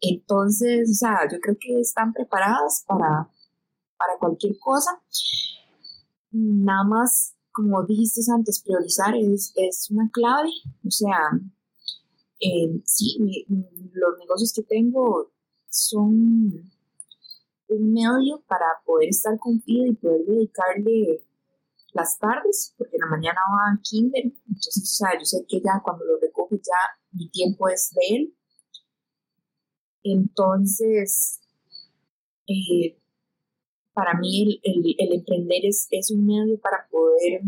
Entonces, 0.00 0.90
o 0.90 0.94
sea, 0.94 1.28
yo 1.30 1.38
creo 1.38 1.56
que 1.56 1.78
están 1.78 2.12
preparadas 2.12 2.84
para, 2.88 3.30
para 3.96 4.18
cualquier 4.18 4.58
cosa. 4.58 5.00
Nada 6.32 6.82
más, 6.82 7.36
como 7.52 7.84
dijiste 7.84 8.20
antes, 8.32 8.62
priorizar 8.62 9.14
es, 9.16 9.52
es 9.56 9.90
una 9.90 10.10
clave. 10.12 10.50
O 10.86 10.90
sea, 10.90 11.16
eh, 12.40 12.80
sí, 12.84 13.46
los 13.92 14.18
negocios 14.18 14.52
que 14.52 14.62
tengo 14.62 15.30
son 15.68 16.70
un 17.68 17.92
medio 17.92 18.42
para 18.46 18.66
poder 18.84 19.08
estar 19.08 19.38
contigo 19.38 19.86
y 19.86 19.94
poder 19.94 20.24
dedicarle 20.26 21.22
las 21.92 22.18
tardes, 22.18 22.74
porque 22.76 22.96
en 22.96 23.00
la 23.00 23.06
mañana 23.06 23.40
va 23.50 23.72
a 23.72 23.80
kinder, 23.82 24.24
entonces, 24.24 24.82
o 24.82 24.94
sea, 24.94 25.18
yo 25.18 25.24
sé 25.24 25.44
que 25.46 25.60
ya 25.60 25.80
cuando 25.84 26.04
lo 26.04 26.18
recojo 26.18 26.56
ya 26.56 26.98
mi 27.12 27.28
tiempo 27.30 27.68
es 27.68 27.90
de 27.94 28.16
él. 28.16 28.36
Entonces, 30.02 31.40
eh, 32.46 32.98
para 33.92 34.18
mí 34.18 34.60
el, 34.62 34.94
el, 34.98 35.12
emprender 35.14 35.64
es, 35.64 35.86
es, 35.90 36.10
un 36.10 36.26
medio 36.26 36.58
para 36.60 36.88
poder 36.90 37.42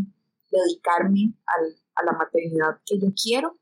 dedicarme 0.51 1.35
al, 1.47 1.77
a 1.95 2.05
la 2.05 2.13
maternidad 2.13 2.81
que 2.87 2.99
yo 2.99 3.09
quiero. 3.21 3.59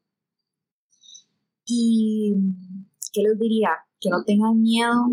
Y, 1.64 2.34
¿qué 3.12 3.22
les 3.22 3.38
diría? 3.38 3.70
Que 4.00 4.10
no 4.10 4.24
tengan 4.24 4.60
miedo, 4.60 5.10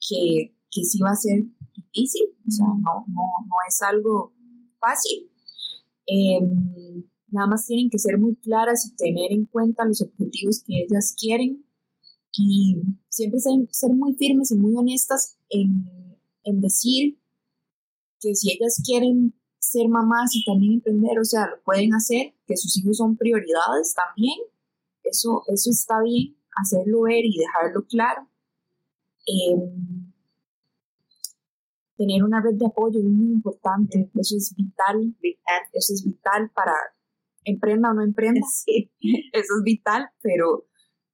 que 0.00 0.54
que 0.70 0.84
sí 0.84 1.00
va 1.00 1.10
a 1.10 1.16
ser 1.16 1.44
difícil, 1.74 2.28
o 2.46 2.50
sea, 2.50 2.66
no, 2.66 3.04
no, 3.08 3.22
no 3.46 3.56
es 3.68 3.82
algo 3.82 4.32
fácil. 4.78 5.30
Em, 6.06 7.04
nada 7.28 7.46
más 7.48 7.66
tienen 7.66 7.90
que 7.90 7.98
ser 7.98 8.18
muy 8.18 8.36
claras 8.36 8.86
y 8.86 8.96
tener 8.96 9.32
en 9.32 9.46
cuenta 9.46 9.84
los 9.84 10.00
objetivos 10.02 10.62
que 10.64 10.82
ellas 10.82 11.14
quieren 11.18 11.64
y 12.32 12.80
siempre 13.08 13.40
ser, 13.40 13.54
ser 13.70 13.90
muy 13.90 14.14
firmes 14.14 14.50
y 14.52 14.56
muy 14.56 14.74
honestas 14.76 15.36
en, 15.48 15.84
en, 16.44 16.60
decir 16.60 17.18
que 18.20 18.34
si 18.34 18.52
ellas 18.52 18.82
quieren 18.84 19.34
ser 19.58 19.88
mamás 19.88 20.34
y 20.34 20.44
también 20.44 20.74
emprender, 20.74 21.18
o 21.18 21.24
sea, 21.24 21.46
lo 21.46 21.62
pueden 21.62 21.94
hacer, 21.94 22.34
que 22.46 22.56
sus 22.56 22.76
hijos 22.78 22.98
son 22.98 23.16
prioridades 23.16 23.94
también, 23.94 24.38
eso, 25.04 25.42
eso 25.48 25.70
está 25.70 26.02
bien, 26.02 26.36
hacerlo 26.56 27.02
ver 27.02 27.24
y 27.24 27.38
dejarlo 27.38 27.86
claro. 27.86 28.28
Eh, 29.26 29.56
tener 31.96 32.24
una 32.24 32.40
red 32.40 32.54
de 32.54 32.66
apoyo 32.66 32.98
es 32.98 33.04
muy 33.04 33.32
importante, 33.32 34.10
eso 34.14 34.36
es 34.36 34.54
vital, 34.56 35.14
vital, 35.20 35.62
eso 35.74 35.92
es 35.92 36.04
vital 36.04 36.50
para 36.54 36.74
emprenda 37.44 37.90
o 37.90 37.94
no 37.94 38.02
emprenda, 38.02 38.40
sí. 38.50 38.90
eso 39.32 39.54
es 39.58 39.62
vital, 39.64 40.08
pero 40.22 40.66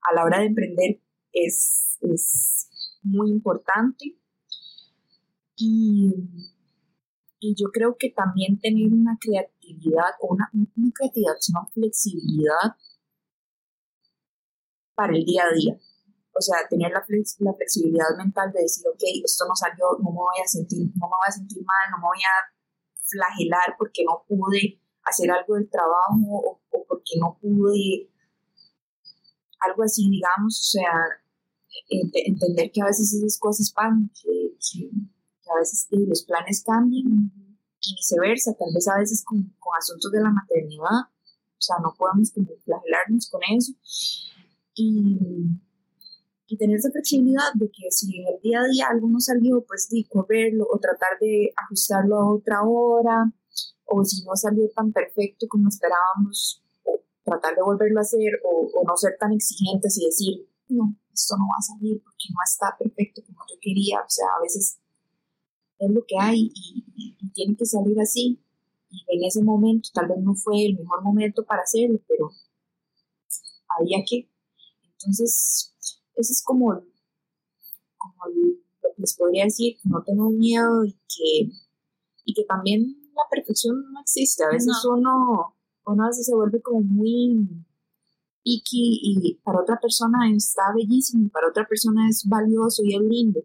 a 0.09 0.15
la 0.15 0.25
hora 0.25 0.39
de 0.39 0.47
emprender 0.47 1.01
es, 1.33 1.99
es 2.03 2.69
muy 3.03 3.31
importante. 3.31 4.17
Y, 5.57 6.13
yo 7.41 7.69
creo 7.73 7.97
que 7.97 8.11
también 8.11 8.59
tener 8.59 8.93
una 8.93 9.17
creatividad, 9.21 10.15
o 10.21 10.35
una, 10.35 10.51
una 10.53 10.93
creatividad, 10.93 11.37
sino 11.39 11.67
flexibilidad 11.73 12.75
para 14.95 15.15
el 15.15 15.25
día 15.25 15.45
a 15.45 15.55
día. 15.55 15.79
O 16.33 16.41
sea, 16.41 16.67
tener 16.69 16.91
la, 16.91 17.05
la, 17.39 17.55
flexibilidad 17.55 18.17
mental 18.19 18.53
de 18.53 18.63
decir, 18.63 18.85
ok, 18.89 19.03
esto 19.25 19.47
no 19.47 19.55
salió, 19.55 19.97
no 20.03 20.11
me 20.11 20.17
voy 20.17 20.41
a 20.43 20.49
sentir, 20.49 20.81
no 20.81 21.07
me 21.07 21.17
voy 21.17 21.29
a 21.29 21.33
sentir 21.33 21.65
mal, 21.65 21.91
no 21.91 21.99
me 21.99 22.09
voy 22.09 22.23
a 22.25 22.57
flagelar 23.07 23.77
porque 23.79 24.03
no 24.05 24.25
pude 24.27 24.81
hacer 25.03 25.31
algo 25.31 25.55
del 25.55 25.71
trabajo 25.71 26.19
o, 26.27 26.61
porque 26.89 27.15
no 27.21 27.39
pude, 27.41 28.11
algo 29.61 29.83
así, 29.85 30.11
digamos, 30.11 30.61
o 30.61 30.79
sea, 30.79 30.93
entender 31.89 32.71
que 32.73 32.83
a 32.83 32.87
veces 32.87 33.15
esas 33.15 33.39
cosas 33.39 33.73
van, 33.75 34.11
que, 34.21 34.57
a 35.51 35.59
veces 35.59 35.87
los 35.91 36.25
planes 36.25 36.63
cambian 36.65 37.33
y 37.81 37.95
viceversa, 37.95 38.55
tal 38.55 38.69
vez 38.75 38.89
a 38.89 38.99
veces 38.99 39.25
con, 39.25 39.55
asuntos 39.79 40.11
de 40.11 40.21
la 40.21 40.31
maternidad, 40.31 41.11
o 41.11 41.61
sea, 41.61 41.77
no 41.83 41.95
podemos 41.97 42.31
como 42.33 42.49
flagelarnos 42.65 43.29
con 43.31 43.41
eso. 43.57 43.73
Y, 44.75 45.19
y 46.49 46.57
tener 46.57 46.77
esa 46.77 46.91
flexibilidad 46.91 47.53
de 47.55 47.67
que 47.69 47.91
si 47.91 48.21
en 48.21 48.27
el 48.29 48.41
día 48.41 48.61
a 48.61 48.67
día 48.67 48.87
algo 48.91 49.09
no 49.09 49.21
salió, 49.21 49.65
pues 49.67 49.89
de 49.91 50.07
correrlo 50.09 50.67
o 50.71 50.79
tratar 50.79 51.19
de 51.21 51.53
ajustarlo 51.57 52.17
a 52.17 52.35
otra 52.35 52.63
hora, 52.63 53.33
o 53.87 54.05
si 54.05 54.25
no 54.25 54.37
salió 54.37 54.69
tan 54.75 54.93
perfecto 54.93 55.47
como 55.49 55.69
esperábamos, 55.69 56.63
o 56.85 57.01
tratar 57.25 57.55
de 57.55 57.63
volverlo 57.63 57.99
a 57.99 58.03
hacer, 58.03 58.41
o, 58.45 58.71
o 58.75 58.85
no 58.85 58.97
ser 58.97 59.17
tan 59.19 59.33
exigentes 59.33 59.99
y 59.99 60.07
decir, 60.07 60.49
no, 60.69 60.97
esto 61.13 61.37
no 61.37 61.47
va 61.47 61.57
a 61.59 61.63
salir 61.63 62.03
porque 62.03 62.27
no 62.31 62.39
está 62.45 62.77
perfecto 62.79 63.23
como 63.27 63.41
yo 63.49 63.57
quería, 63.61 64.01
o 64.01 64.11
sea, 64.11 64.27
a 64.39 64.43
veces 64.43 64.79
es 65.79 65.91
lo 65.91 66.05
que 66.07 66.17
hay 66.19 66.51
y, 66.55 66.85
tiene 67.35 67.55
que 67.55 67.67
salir 67.67 68.01
así. 68.01 68.41
Y 68.91 69.05
en 69.09 69.25
ese 69.25 69.43
momento 69.43 69.91
tal 69.93 70.09
vez 70.09 70.19
no 70.19 70.35
fue 70.35 70.65
el 70.65 70.79
mejor 70.79 71.03
momento 71.03 71.45
para 71.45 71.63
hacerlo, 71.63 72.01
pero 72.09 72.31
había 73.79 73.99
que. 74.09 74.31
Entonces, 74.93 75.75
eso 76.15 76.33
es 76.33 76.43
como, 76.43 76.71
como 77.99 78.25
lo 78.83 78.89
que 78.95 79.03
les 79.03 79.15
podría 79.15 79.45
decir, 79.45 79.77
que 79.83 79.89
no 79.89 80.03
tengo 80.03 80.31
miedo 80.31 80.85
y 80.85 80.93
que, 80.93 81.51
y 82.25 82.33
que 82.33 82.45
también 82.45 82.97
la 83.15 83.25
perfección 83.31 83.93
no 83.93 84.01
existe. 84.01 84.45
A 84.45 84.49
veces 84.49 84.83
uno, 84.91 85.55
uno 85.85 86.05
a 86.05 86.09
veces 86.09 86.25
se 86.25 86.35
vuelve 86.35 86.63
como 86.63 86.81
muy 86.81 87.49
picky 88.43 89.01
y 89.03 89.35
para 89.43 89.61
otra 89.61 89.79
persona 89.79 90.31
está 90.35 90.73
bellísimo, 90.75 91.29
para 91.31 91.49
otra 91.49 91.67
persona 91.67 92.09
es 92.09 92.25
valioso 92.27 92.83
y 92.85 92.95
es 92.95 93.03
lindo. 93.03 93.41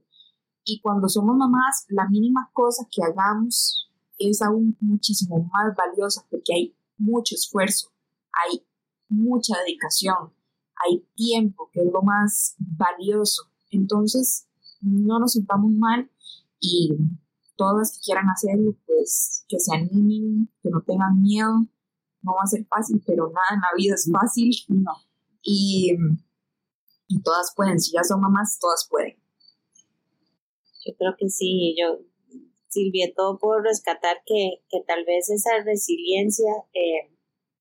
Y 0.63 0.79
cuando 0.81 1.09
somos 1.09 1.35
mamás, 1.35 1.85
la 1.89 2.07
mínima 2.07 2.49
cosa 2.53 2.87
que 2.91 3.03
hagamos 3.03 3.89
es 4.17 4.41
aún 4.41 4.77
muchísimo 4.79 5.49
más 5.51 5.75
valiosa 5.75 6.25
porque 6.29 6.53
hay 6.53 6.75
mucho 6.97 7.35
esfuerzo, 7.35 7.91
hay 8.31 8.63
mucha 9.09 9.55
dedicación, 9.65 10.33
hay 10.75 11.05
tiempo, 11.15 11.69
que 11.71 11.81
es 11.81 11.91
lo 11.91 12.01
más 12.01 12.55
valioso. 12.59 13.43
Entonces, 13.69 14.47
no 14.81 15.19
nos 15.19 15.33
sintamos 15.33 15.71
mal 15.71 16.09
y 16.59 16.95
todas 17.55 17.77
las 17.77 17.91
que 17.93 18.05
quieran 18.05 18.29
hacerlo, 18.29 18.75
pues 18.85 19.45
que 19.47 19.59
se 19.59 19.75
animen, 19.75 20.49
que 20.61 20.69
no 20.69 20.81
tengan 20.81 21.21
miedo. 21.21 21.65
No 22.23 22.33
va 22.33 22.41
a 22.43 22.47
ser 22.47 22.65
fácil, 22.65 23.01
pero 23.05 23.27
nada 23.27 23.47
en 23.53 23.61
la 23.61 23.67
vida 23.75 23.95
es 23.95 24.09
fácil. 24.11 24.51
No. 24.67 24.93
Y, 25.41 25.91
y 27.07 27.21
todas 27.21 27.53
pueden, 27.55 27.79
si 27.79 27.93
ya 27.93 28.03
son 28.03 28.21
mamás, 28.21 28.59
todas 28.59 28.87
pueden. 28.89 29.20
Yo 30.85 30.95
creo 30.97 31.15
que 31.17 31.29
sí, 31.29 31.75
yo, 31.79 31.99
Silvia, 32.69 33.11
todo 33.15 33.37
puedo 33.37 33.61
rescatar 33.61 34.17
que, 34.25 34.61
que 34.69 34.81
tal 34.85 35.05
vez 35.05 35.29
esa 35.29 35.63
resiliencia, 35.63 36.51
eh, 36.73 37.11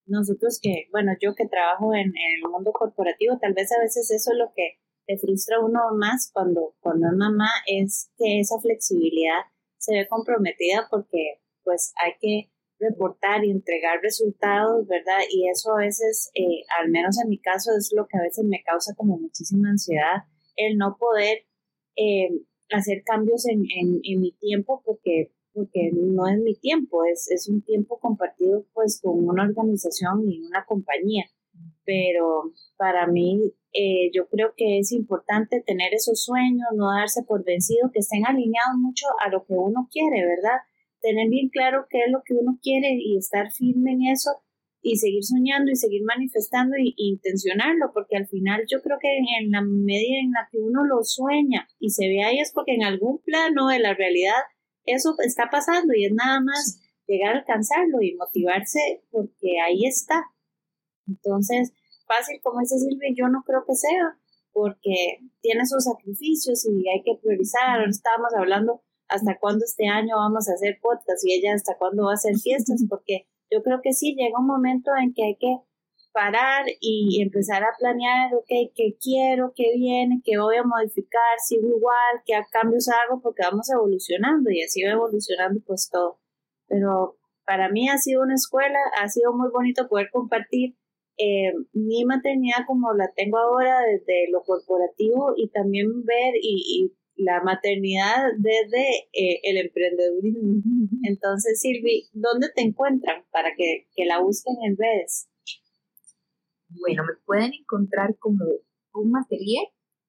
nosotros 0.07 0.59
que, 0.61 0.89
bueno, 0.91 1.13
yo 1.21 1.35
que 1.35 1.47
trabajo 1.47 1.95
en, 1.95 2.09
el 2.09 2.51
mundo 2.51 2.73
corporativo, 2.73 3.39
tal 3.41 3.55
vez 3.55 3.71
a 3.73 3.81
veces 3.81 4.11
eso 4.11 4.33
es 4.33 4.39
lo 4.39 4.53
que 4.55 4.79
te 5.07 5.19
frustra 5.19 5.57
a 5.57 5.65
uno 5.65 5.81
más 5.97 6.31
cuando, 6.33 6.75
cuando 6.81 7.09
es 7.09 7.17
mamá, 7.17 7.49
es 7.67 8.11
que 8.17 8.41
esa 8.41 8.59
flexibilidad 8.61 9.43
se 9.79 9.95
ve 9.95 10.09
comprometida 10.09 10.89
porque 10.91 11.41
pues 11.65 11.93
hay 11.97 12.13
que 12.21 12.51
reportar 12.79 13.45
y 13.45 13.51
entregar 13.51 14.01
resultados, 14.03 14.87
¿verdad? 14.87 15.21
Y 15.31 15.49
eso 15.49 15.73
a 15.77 15.81
veces, 15.81 16.31
eh, 16.35 16.65
al 16.81 16.91
menos 16.91 17.21
en 17.23 17.29
mi 17.29 17.39
caso, 17.39 17.71
es 17.77 17.93
lo 17.95 18.07
que 18.07 18.19
a 18.19 18.23
veces 18.23 18.45
me 18.45 18.63
causa 18.63 18.95
como 18.97 19.19
muchísima 19.19 19.69
ansiedad, 19.69 20.25
el 20.57 20.79
no 20.79 20.97
poder 20.99 21.45
eh, 21.97 22.31
hacer 22.73 23.03
cambios 23.05 23.47
en, 23.49 23.65
en, 23.75 24.21
mi 24.21 24.33
tiempo 24.33 24.83
porque, 24.85 25.33
porque 25.53 25.91
no 25.93 26.29
es 26.29 26.39
mi 26.39 26.55
tiempo, 26.55 27.05
es, 27.05 27.31
es 27.31 27.49
un 27.49 27.63
tiempo 27.63 27.99
compartido 27.99 28.65
pues 28.73 29.01
con 29.03 29.29
una 29.29 29.45
organización 29.45 30.29
y 30.29 30.41
una 30.41 30.65
compañía. 30.65 31.25
Pero 31.85 32.53
para 32.77 33.07
mí 33.07 33.53
eh, 33.73 34.11
yo 34.15 34.29
creo 34.29 34.53
que 34.57 34.79
es 34.79 34.93
importante 34.93 35.63
tener 35.67 35.93
esos 35.95 36.23
sueños, 36.23 36.69
no 36.75 36.93
darse 36.93 37.23
por 37.23 37.45
vencido, 37.45 37.91
que 37.93 38.01
estén 38.01 38.27
alineados 38.27 38.77
mucho 38.79 39.07
a 39.25 39.29
lo 39.31 39.45
que 39.45 39.55
uno 39.55 39.89
quiere, 39.91 40.25
¿verdad? 40.27 40.59
Tener 41.01 41.29
bien 41.29 41.49
claro 41.49 41.87
qué 41.89 42.05
es 42.05 42.13
lo 42.13 42.23
que 42.25 42.35
uno 42.35 42.59
quiere 42.63 42.97
y 43.01 43.17
estar 43.17 43.51
firme 43.51 43.93
en 43.93 44.03
eso 44.13 44.43
y 44.83 44.97
seguir 44.97 45.25
soñando 45.25 45.71
y 45.71 45.77
seguir 45.77 46.03
manifestando 46.05 46.77
y, 46.79 46.95
intencionarlo, 46.97 47.93
porque 47.93 48.17
al 48.17 48.27
final 48.27 48.65
yo 48.71 48.81
creo 48.83 48.99
que 49.01 49.09
en, 49.19 49.51
la 49.51 49.63
medida 49.63 50.19
en 50.23 50.33
la 50.33 50.49
que 50.51 50.59
uno 50.59 50.85
lo 50.85 51.03
sueña 51.03 51.69
y 51.79 51.91
se 51.91 52.09
ve 52.09 52.23
ahí 52.23 52.39
es 52.39 52.53
porque 52.53 52.75
en 52.75 52.85
algún 52.85 53.19
plano 53.19 53.69
de 53.69 53.79
la 53.79 53.95
realidad 53.95 54.41
eso 54.87 55.15
está 55.25 55.51
pasando 55.51 55.93
y 55.95 56.07
es 56.07 56.13
nada 56.13 56.41
más 56.41 56.81
llegar 57.07 57.35
a 57.35 57.39
alcanzarlo 57.41 58.01
y 58.01 58.15
motivarse 58.17 59.03
porque 59.11 59.61
ahí 59.61 59.85
está. 59.85 60.25
Entonces, 61.07 61.73
fácil 62.07 62.41
como 62.43 62.61
dice 62.61 62.79
Silvia, 62.79 63.11
yo 63.15 63.29
no 63.29 63.43
creo 63.45 63.65
que 63.67 63.75
sea, 63.75 64.17
porque 64.53 65.21
tiene 65.41 65.67
sus 65.67 65.85
sacrificios 65.85 66.67
y 66.67 66.89
hay 66.89 67.03
que 67.03 67.19
priorizar. 67.21 67.69
Ahora 67.69 67.91
estábamos 67.91 68.33
hablando 68.35 68.83
hasta 69.09 69.39
cuándo 69.39 69.65
este 69.65 69.89
año 69.89 70.17
vamos 70.17 70.49
a 70.49 70.55
hacer 70.55 70.79
podcast 70.81 71.25
y 71.25 71.35
ella 71.35 71.55
hasta 71.55 71.77
cuándo 71.77 72.05
va 72.05 72.13
a 72.13 72.15
hacer 72.15 72.37
fiestas, 72.37 72.85
porque 72.89 73.27
yo 73.51 73.63
creo 73.63 73.81
que 73.83 73.93
sí, 73.93 74.15
llega 74.17 74.39
un 74.39 74.47
momento 74.47 74.91
en 75.01 75.13
que 75.15 75.25
hay 75.25 75.37
que 75.37 75.59
parar 76.13 76.67
y 76.81 77.23
empezar 77.23 77.63
a 77.63 77.77
planear, 77.79 78.35
ok, 78.35 78.73
qué 78.75 78.97
quiero, 79.01 79.53
qué 79.55 79.73
viene, 79.77 80.21
qué 80.25 80.39
voy 80.39 80.57
a 80.57 80.65
modificar, 80.65 81.39
sigo 81.39 81.69
igual, 81.69 82.23
qué 82.27 82.35
cambios 82.51 82.89
hago, 82.89 83.21
porque 83.21 83.43
vamos 83.45 83.71
evolucionando 83.71 84.51
y 84.51 84.63
así 84.63 84.83
va 84.83 84.91
evolucionando 84.91 85.61
pues 85.67 85.89
todo. 85.91 86.19
Pero 86.67 87.17
para 87.45 87.69
mí 87.69 87.89
ha 87.89 87.99
sido 87.99 88.23
una 88.23 88.35
escuela, 88.35 88.79
ha 89.01 89.09
sido 89.09 89.33
muy 89.33 89.51
bonito 89.51 89.89
poder 89.89 90.09
compartir 90.11 90.77
eh, 91.19 91.53
mi 91.73 92.05
maternidad 92.05 92.65
como 92.67 92.95
la 92.95 93.11
tengo 93.15 93.39
ahora 93.39 93.81
desde 93.81 94.31
lo 94.31 94.43
corporativo 94.43 95.35
y 95.37 95.49
también 95.51 96.05
ver 96.05 96.35
y 96.41 96.93
la 97.21 97.43
maternidad 97.43 98.33
desde 98.39 99.09
eh, 99.13 99.41
el 99.43 99.59
emprendedurismo. 99.59 100.63
Entonces, 101.03 101.61
Silvi, 101.61 102.09
¿dónde 102.13 102.49
te 102.55 102.63
encuentran 102.63 103.25
para 103.31 103.51
que, 103.57 103.87
la 104.07 104.21
busquen 104.21 104.57
en 104.65 104.77
redes? 104.77 105.29
Bueno, 106.69 107.03
me 107.05 107.21
pueden 107.27 107.53
encontrar 107.53 108.17
como 108.19 108.45
un 108.95 109.11
material 109.11 109.67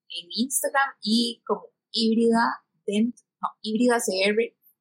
en 0.09 0.27
Instagram 0.29 0.89
y 1.01 1.41
como 1.45 1.65
híbrida 1.91 2.63
dentro, 2.85 3.25
no, 3.41 3.49
híbrida 3.61 3.97
CR 3.97 4.39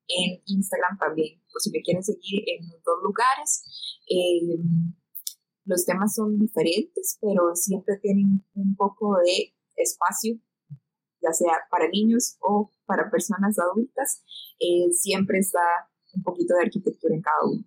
en 0.09 0.43
Instagram 0.45 0.99
también, 0.99 1.41
por 1.53 1.61
si 1.61 1.71
me 1.71 1.83
quieren 1.83 2.05
seguir 2.05 2.45
en 2.47 2.69
los 2.69 2.83
dos 2.85 3.03
lugares. 3.03 3.99
Em, 4.07 4.95
los 5.65 5.85
temas 5.85 6.15
son 6.15 6.39
diferentes, 6.39 7.19
pero 7.21 7.55
siempre 7.55 7.97
tienen 8.01 8.45
un 8.55 8.77
poco 8.77 9.17
de 9.19 9.53
espacio 9.77 10.39
ya 11.23 11.33
sea 11.33 11.53
para 11.71 11.89
niños 11.89 12.37
o 12.41 12.71
para 12.87 13.11
personas 13.11 13.59
adultas, 13.59 14.23
eh, 14.59 14.91
siempre 14.93 15.39
está 15.39 15.61
un 16.15 16.23
poquito 16.23 16.55
de 16.55 16.65
arquitectura 16.65 17.15
en 17.15 17.23
cada 17.23 17.51
uno. 17.51 17.65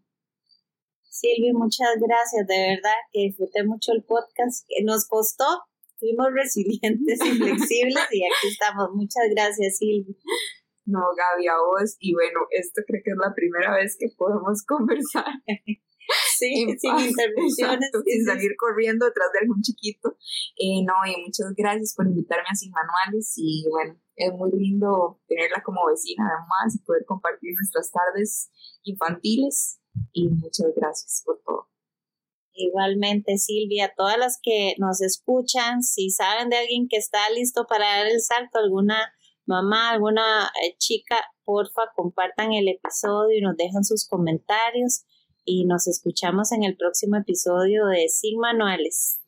Silvia, 1.10 1.54
muchas 1.54 1.96
gracias, 2.02 2.48
de 2.48 2.76
verdad 2.76 2.98
que 3.12 3.22
disfruté 3.22 3.64
mucho 3.64 3.94
el 3.94 4.04
podcast, 4.04 4.66
que 4.68 4.84
nos 4.84 5.08
costó, 5.08 5.46
fuimos 6.04 6.28
resilientes 6.34 7.20
y 7.26 7.38
flexibles 7.38 8.08
y 8.12 8.24
aquí 8.26 8.48
estamos. 8.52 8.90
Muchas 8.94 9.24
gracias, 9.32 9.78
Silvia. 9.78 10.16
No, 10.86 11.00
Gaby, 11.16 11.48
a 11.48 11.56
vos, 11.56 11.96
y 12.00 12.14
bueno, 12.14 12.42
esto 12.52 12.82
creo 12.86 13.02
que 13.06 13.12
es 13.12 13.18
la 13.18 13.34
primera 13.34 13.76
vez 13.76 13.96
que 13.98 14.08
podemos 14.18 14.64
conversar. 14.68 15.32
Sí, 16.38 16.66
sin 16.78 17.00
interrupciones. 17.00 17.90
sin 18.06 18.26
salir 18.26 18.52
corriendo 18.58 19.06
detrás 19.06 19.32
de 19.32 19.40
algún 19.40 19.62
chiquito. 19.62 20.18
Eh, 20.58 20.84
no, 20.86 20.94
y 21.06 21.22
muchas 21.22 21.54
gracias 21.56 21.94
por 21.96 22.08
invitarme 22.08 22.48
a 22.52 22.56
Sin 22.56 22.72
Manuales 22.72 23.34
y 23.38 23.66
bueno, 23.70 24.00
es 24.16 24.32
muy 24.34 24.52
lindo 24.52 25.22
tenerla 25.28 25.64
como 25.64 25.86
vecina 25.88 26.28
además 26.28 26.76
y 26.76 26.84
poder 26.86 27.06
compartir 27.06 27.54
nuestras 27.56 27.92
tardes 27.92 28.52
infantiles 28.84 29.80
y 30.12 30.28
muchas 30.30 30.68
gracias 30.76 31.24
por 31.26 31.42
todo. 31.46 31.70
Igualmente, 32.56 33.38
Silvia, 33.38 33.94
todas 33.98 34.18
las 34.18 34.40
que 34.42 34.76
nos 34.78 35.02
escuchan, 35.02 35.82
si 35.82 36.12
saben 36.12 36.50
de 36.50 36.58
alguien 36.58 36.88
que 36.88 36.98
está 36.98 37.18
listo 37.32 37.66
para 37.68 37.86
dar 37.86 38.08
el 38.08 38.22
salto, 38.22 38.60
alguna 38.60 39.12
mamá, 39.46 39.90
alguna 39.90 40.52
eh, 40.64 40.76
chica, 40.78 41.18
porfa, 41.44 41.92
compartan 41.96 42.54
el 42.54 42.68
episodio 42.68 43.38
y 43.38 43.42
nos 43.42 43.58
dejan 43.58 43.84
sus 43.84 44.08
comentarios 44.08 45.06
y 45.46 45.66
nos 45.66 45.88
escuchamos 45.88 46.52
en 46.52 46.64
el 46.64 46.76
próximo 46.76 47.18
episodio 47.18 47.86
de 47.88 48.08
Sin 48.10 48.40
Manuales. 48.40 49.20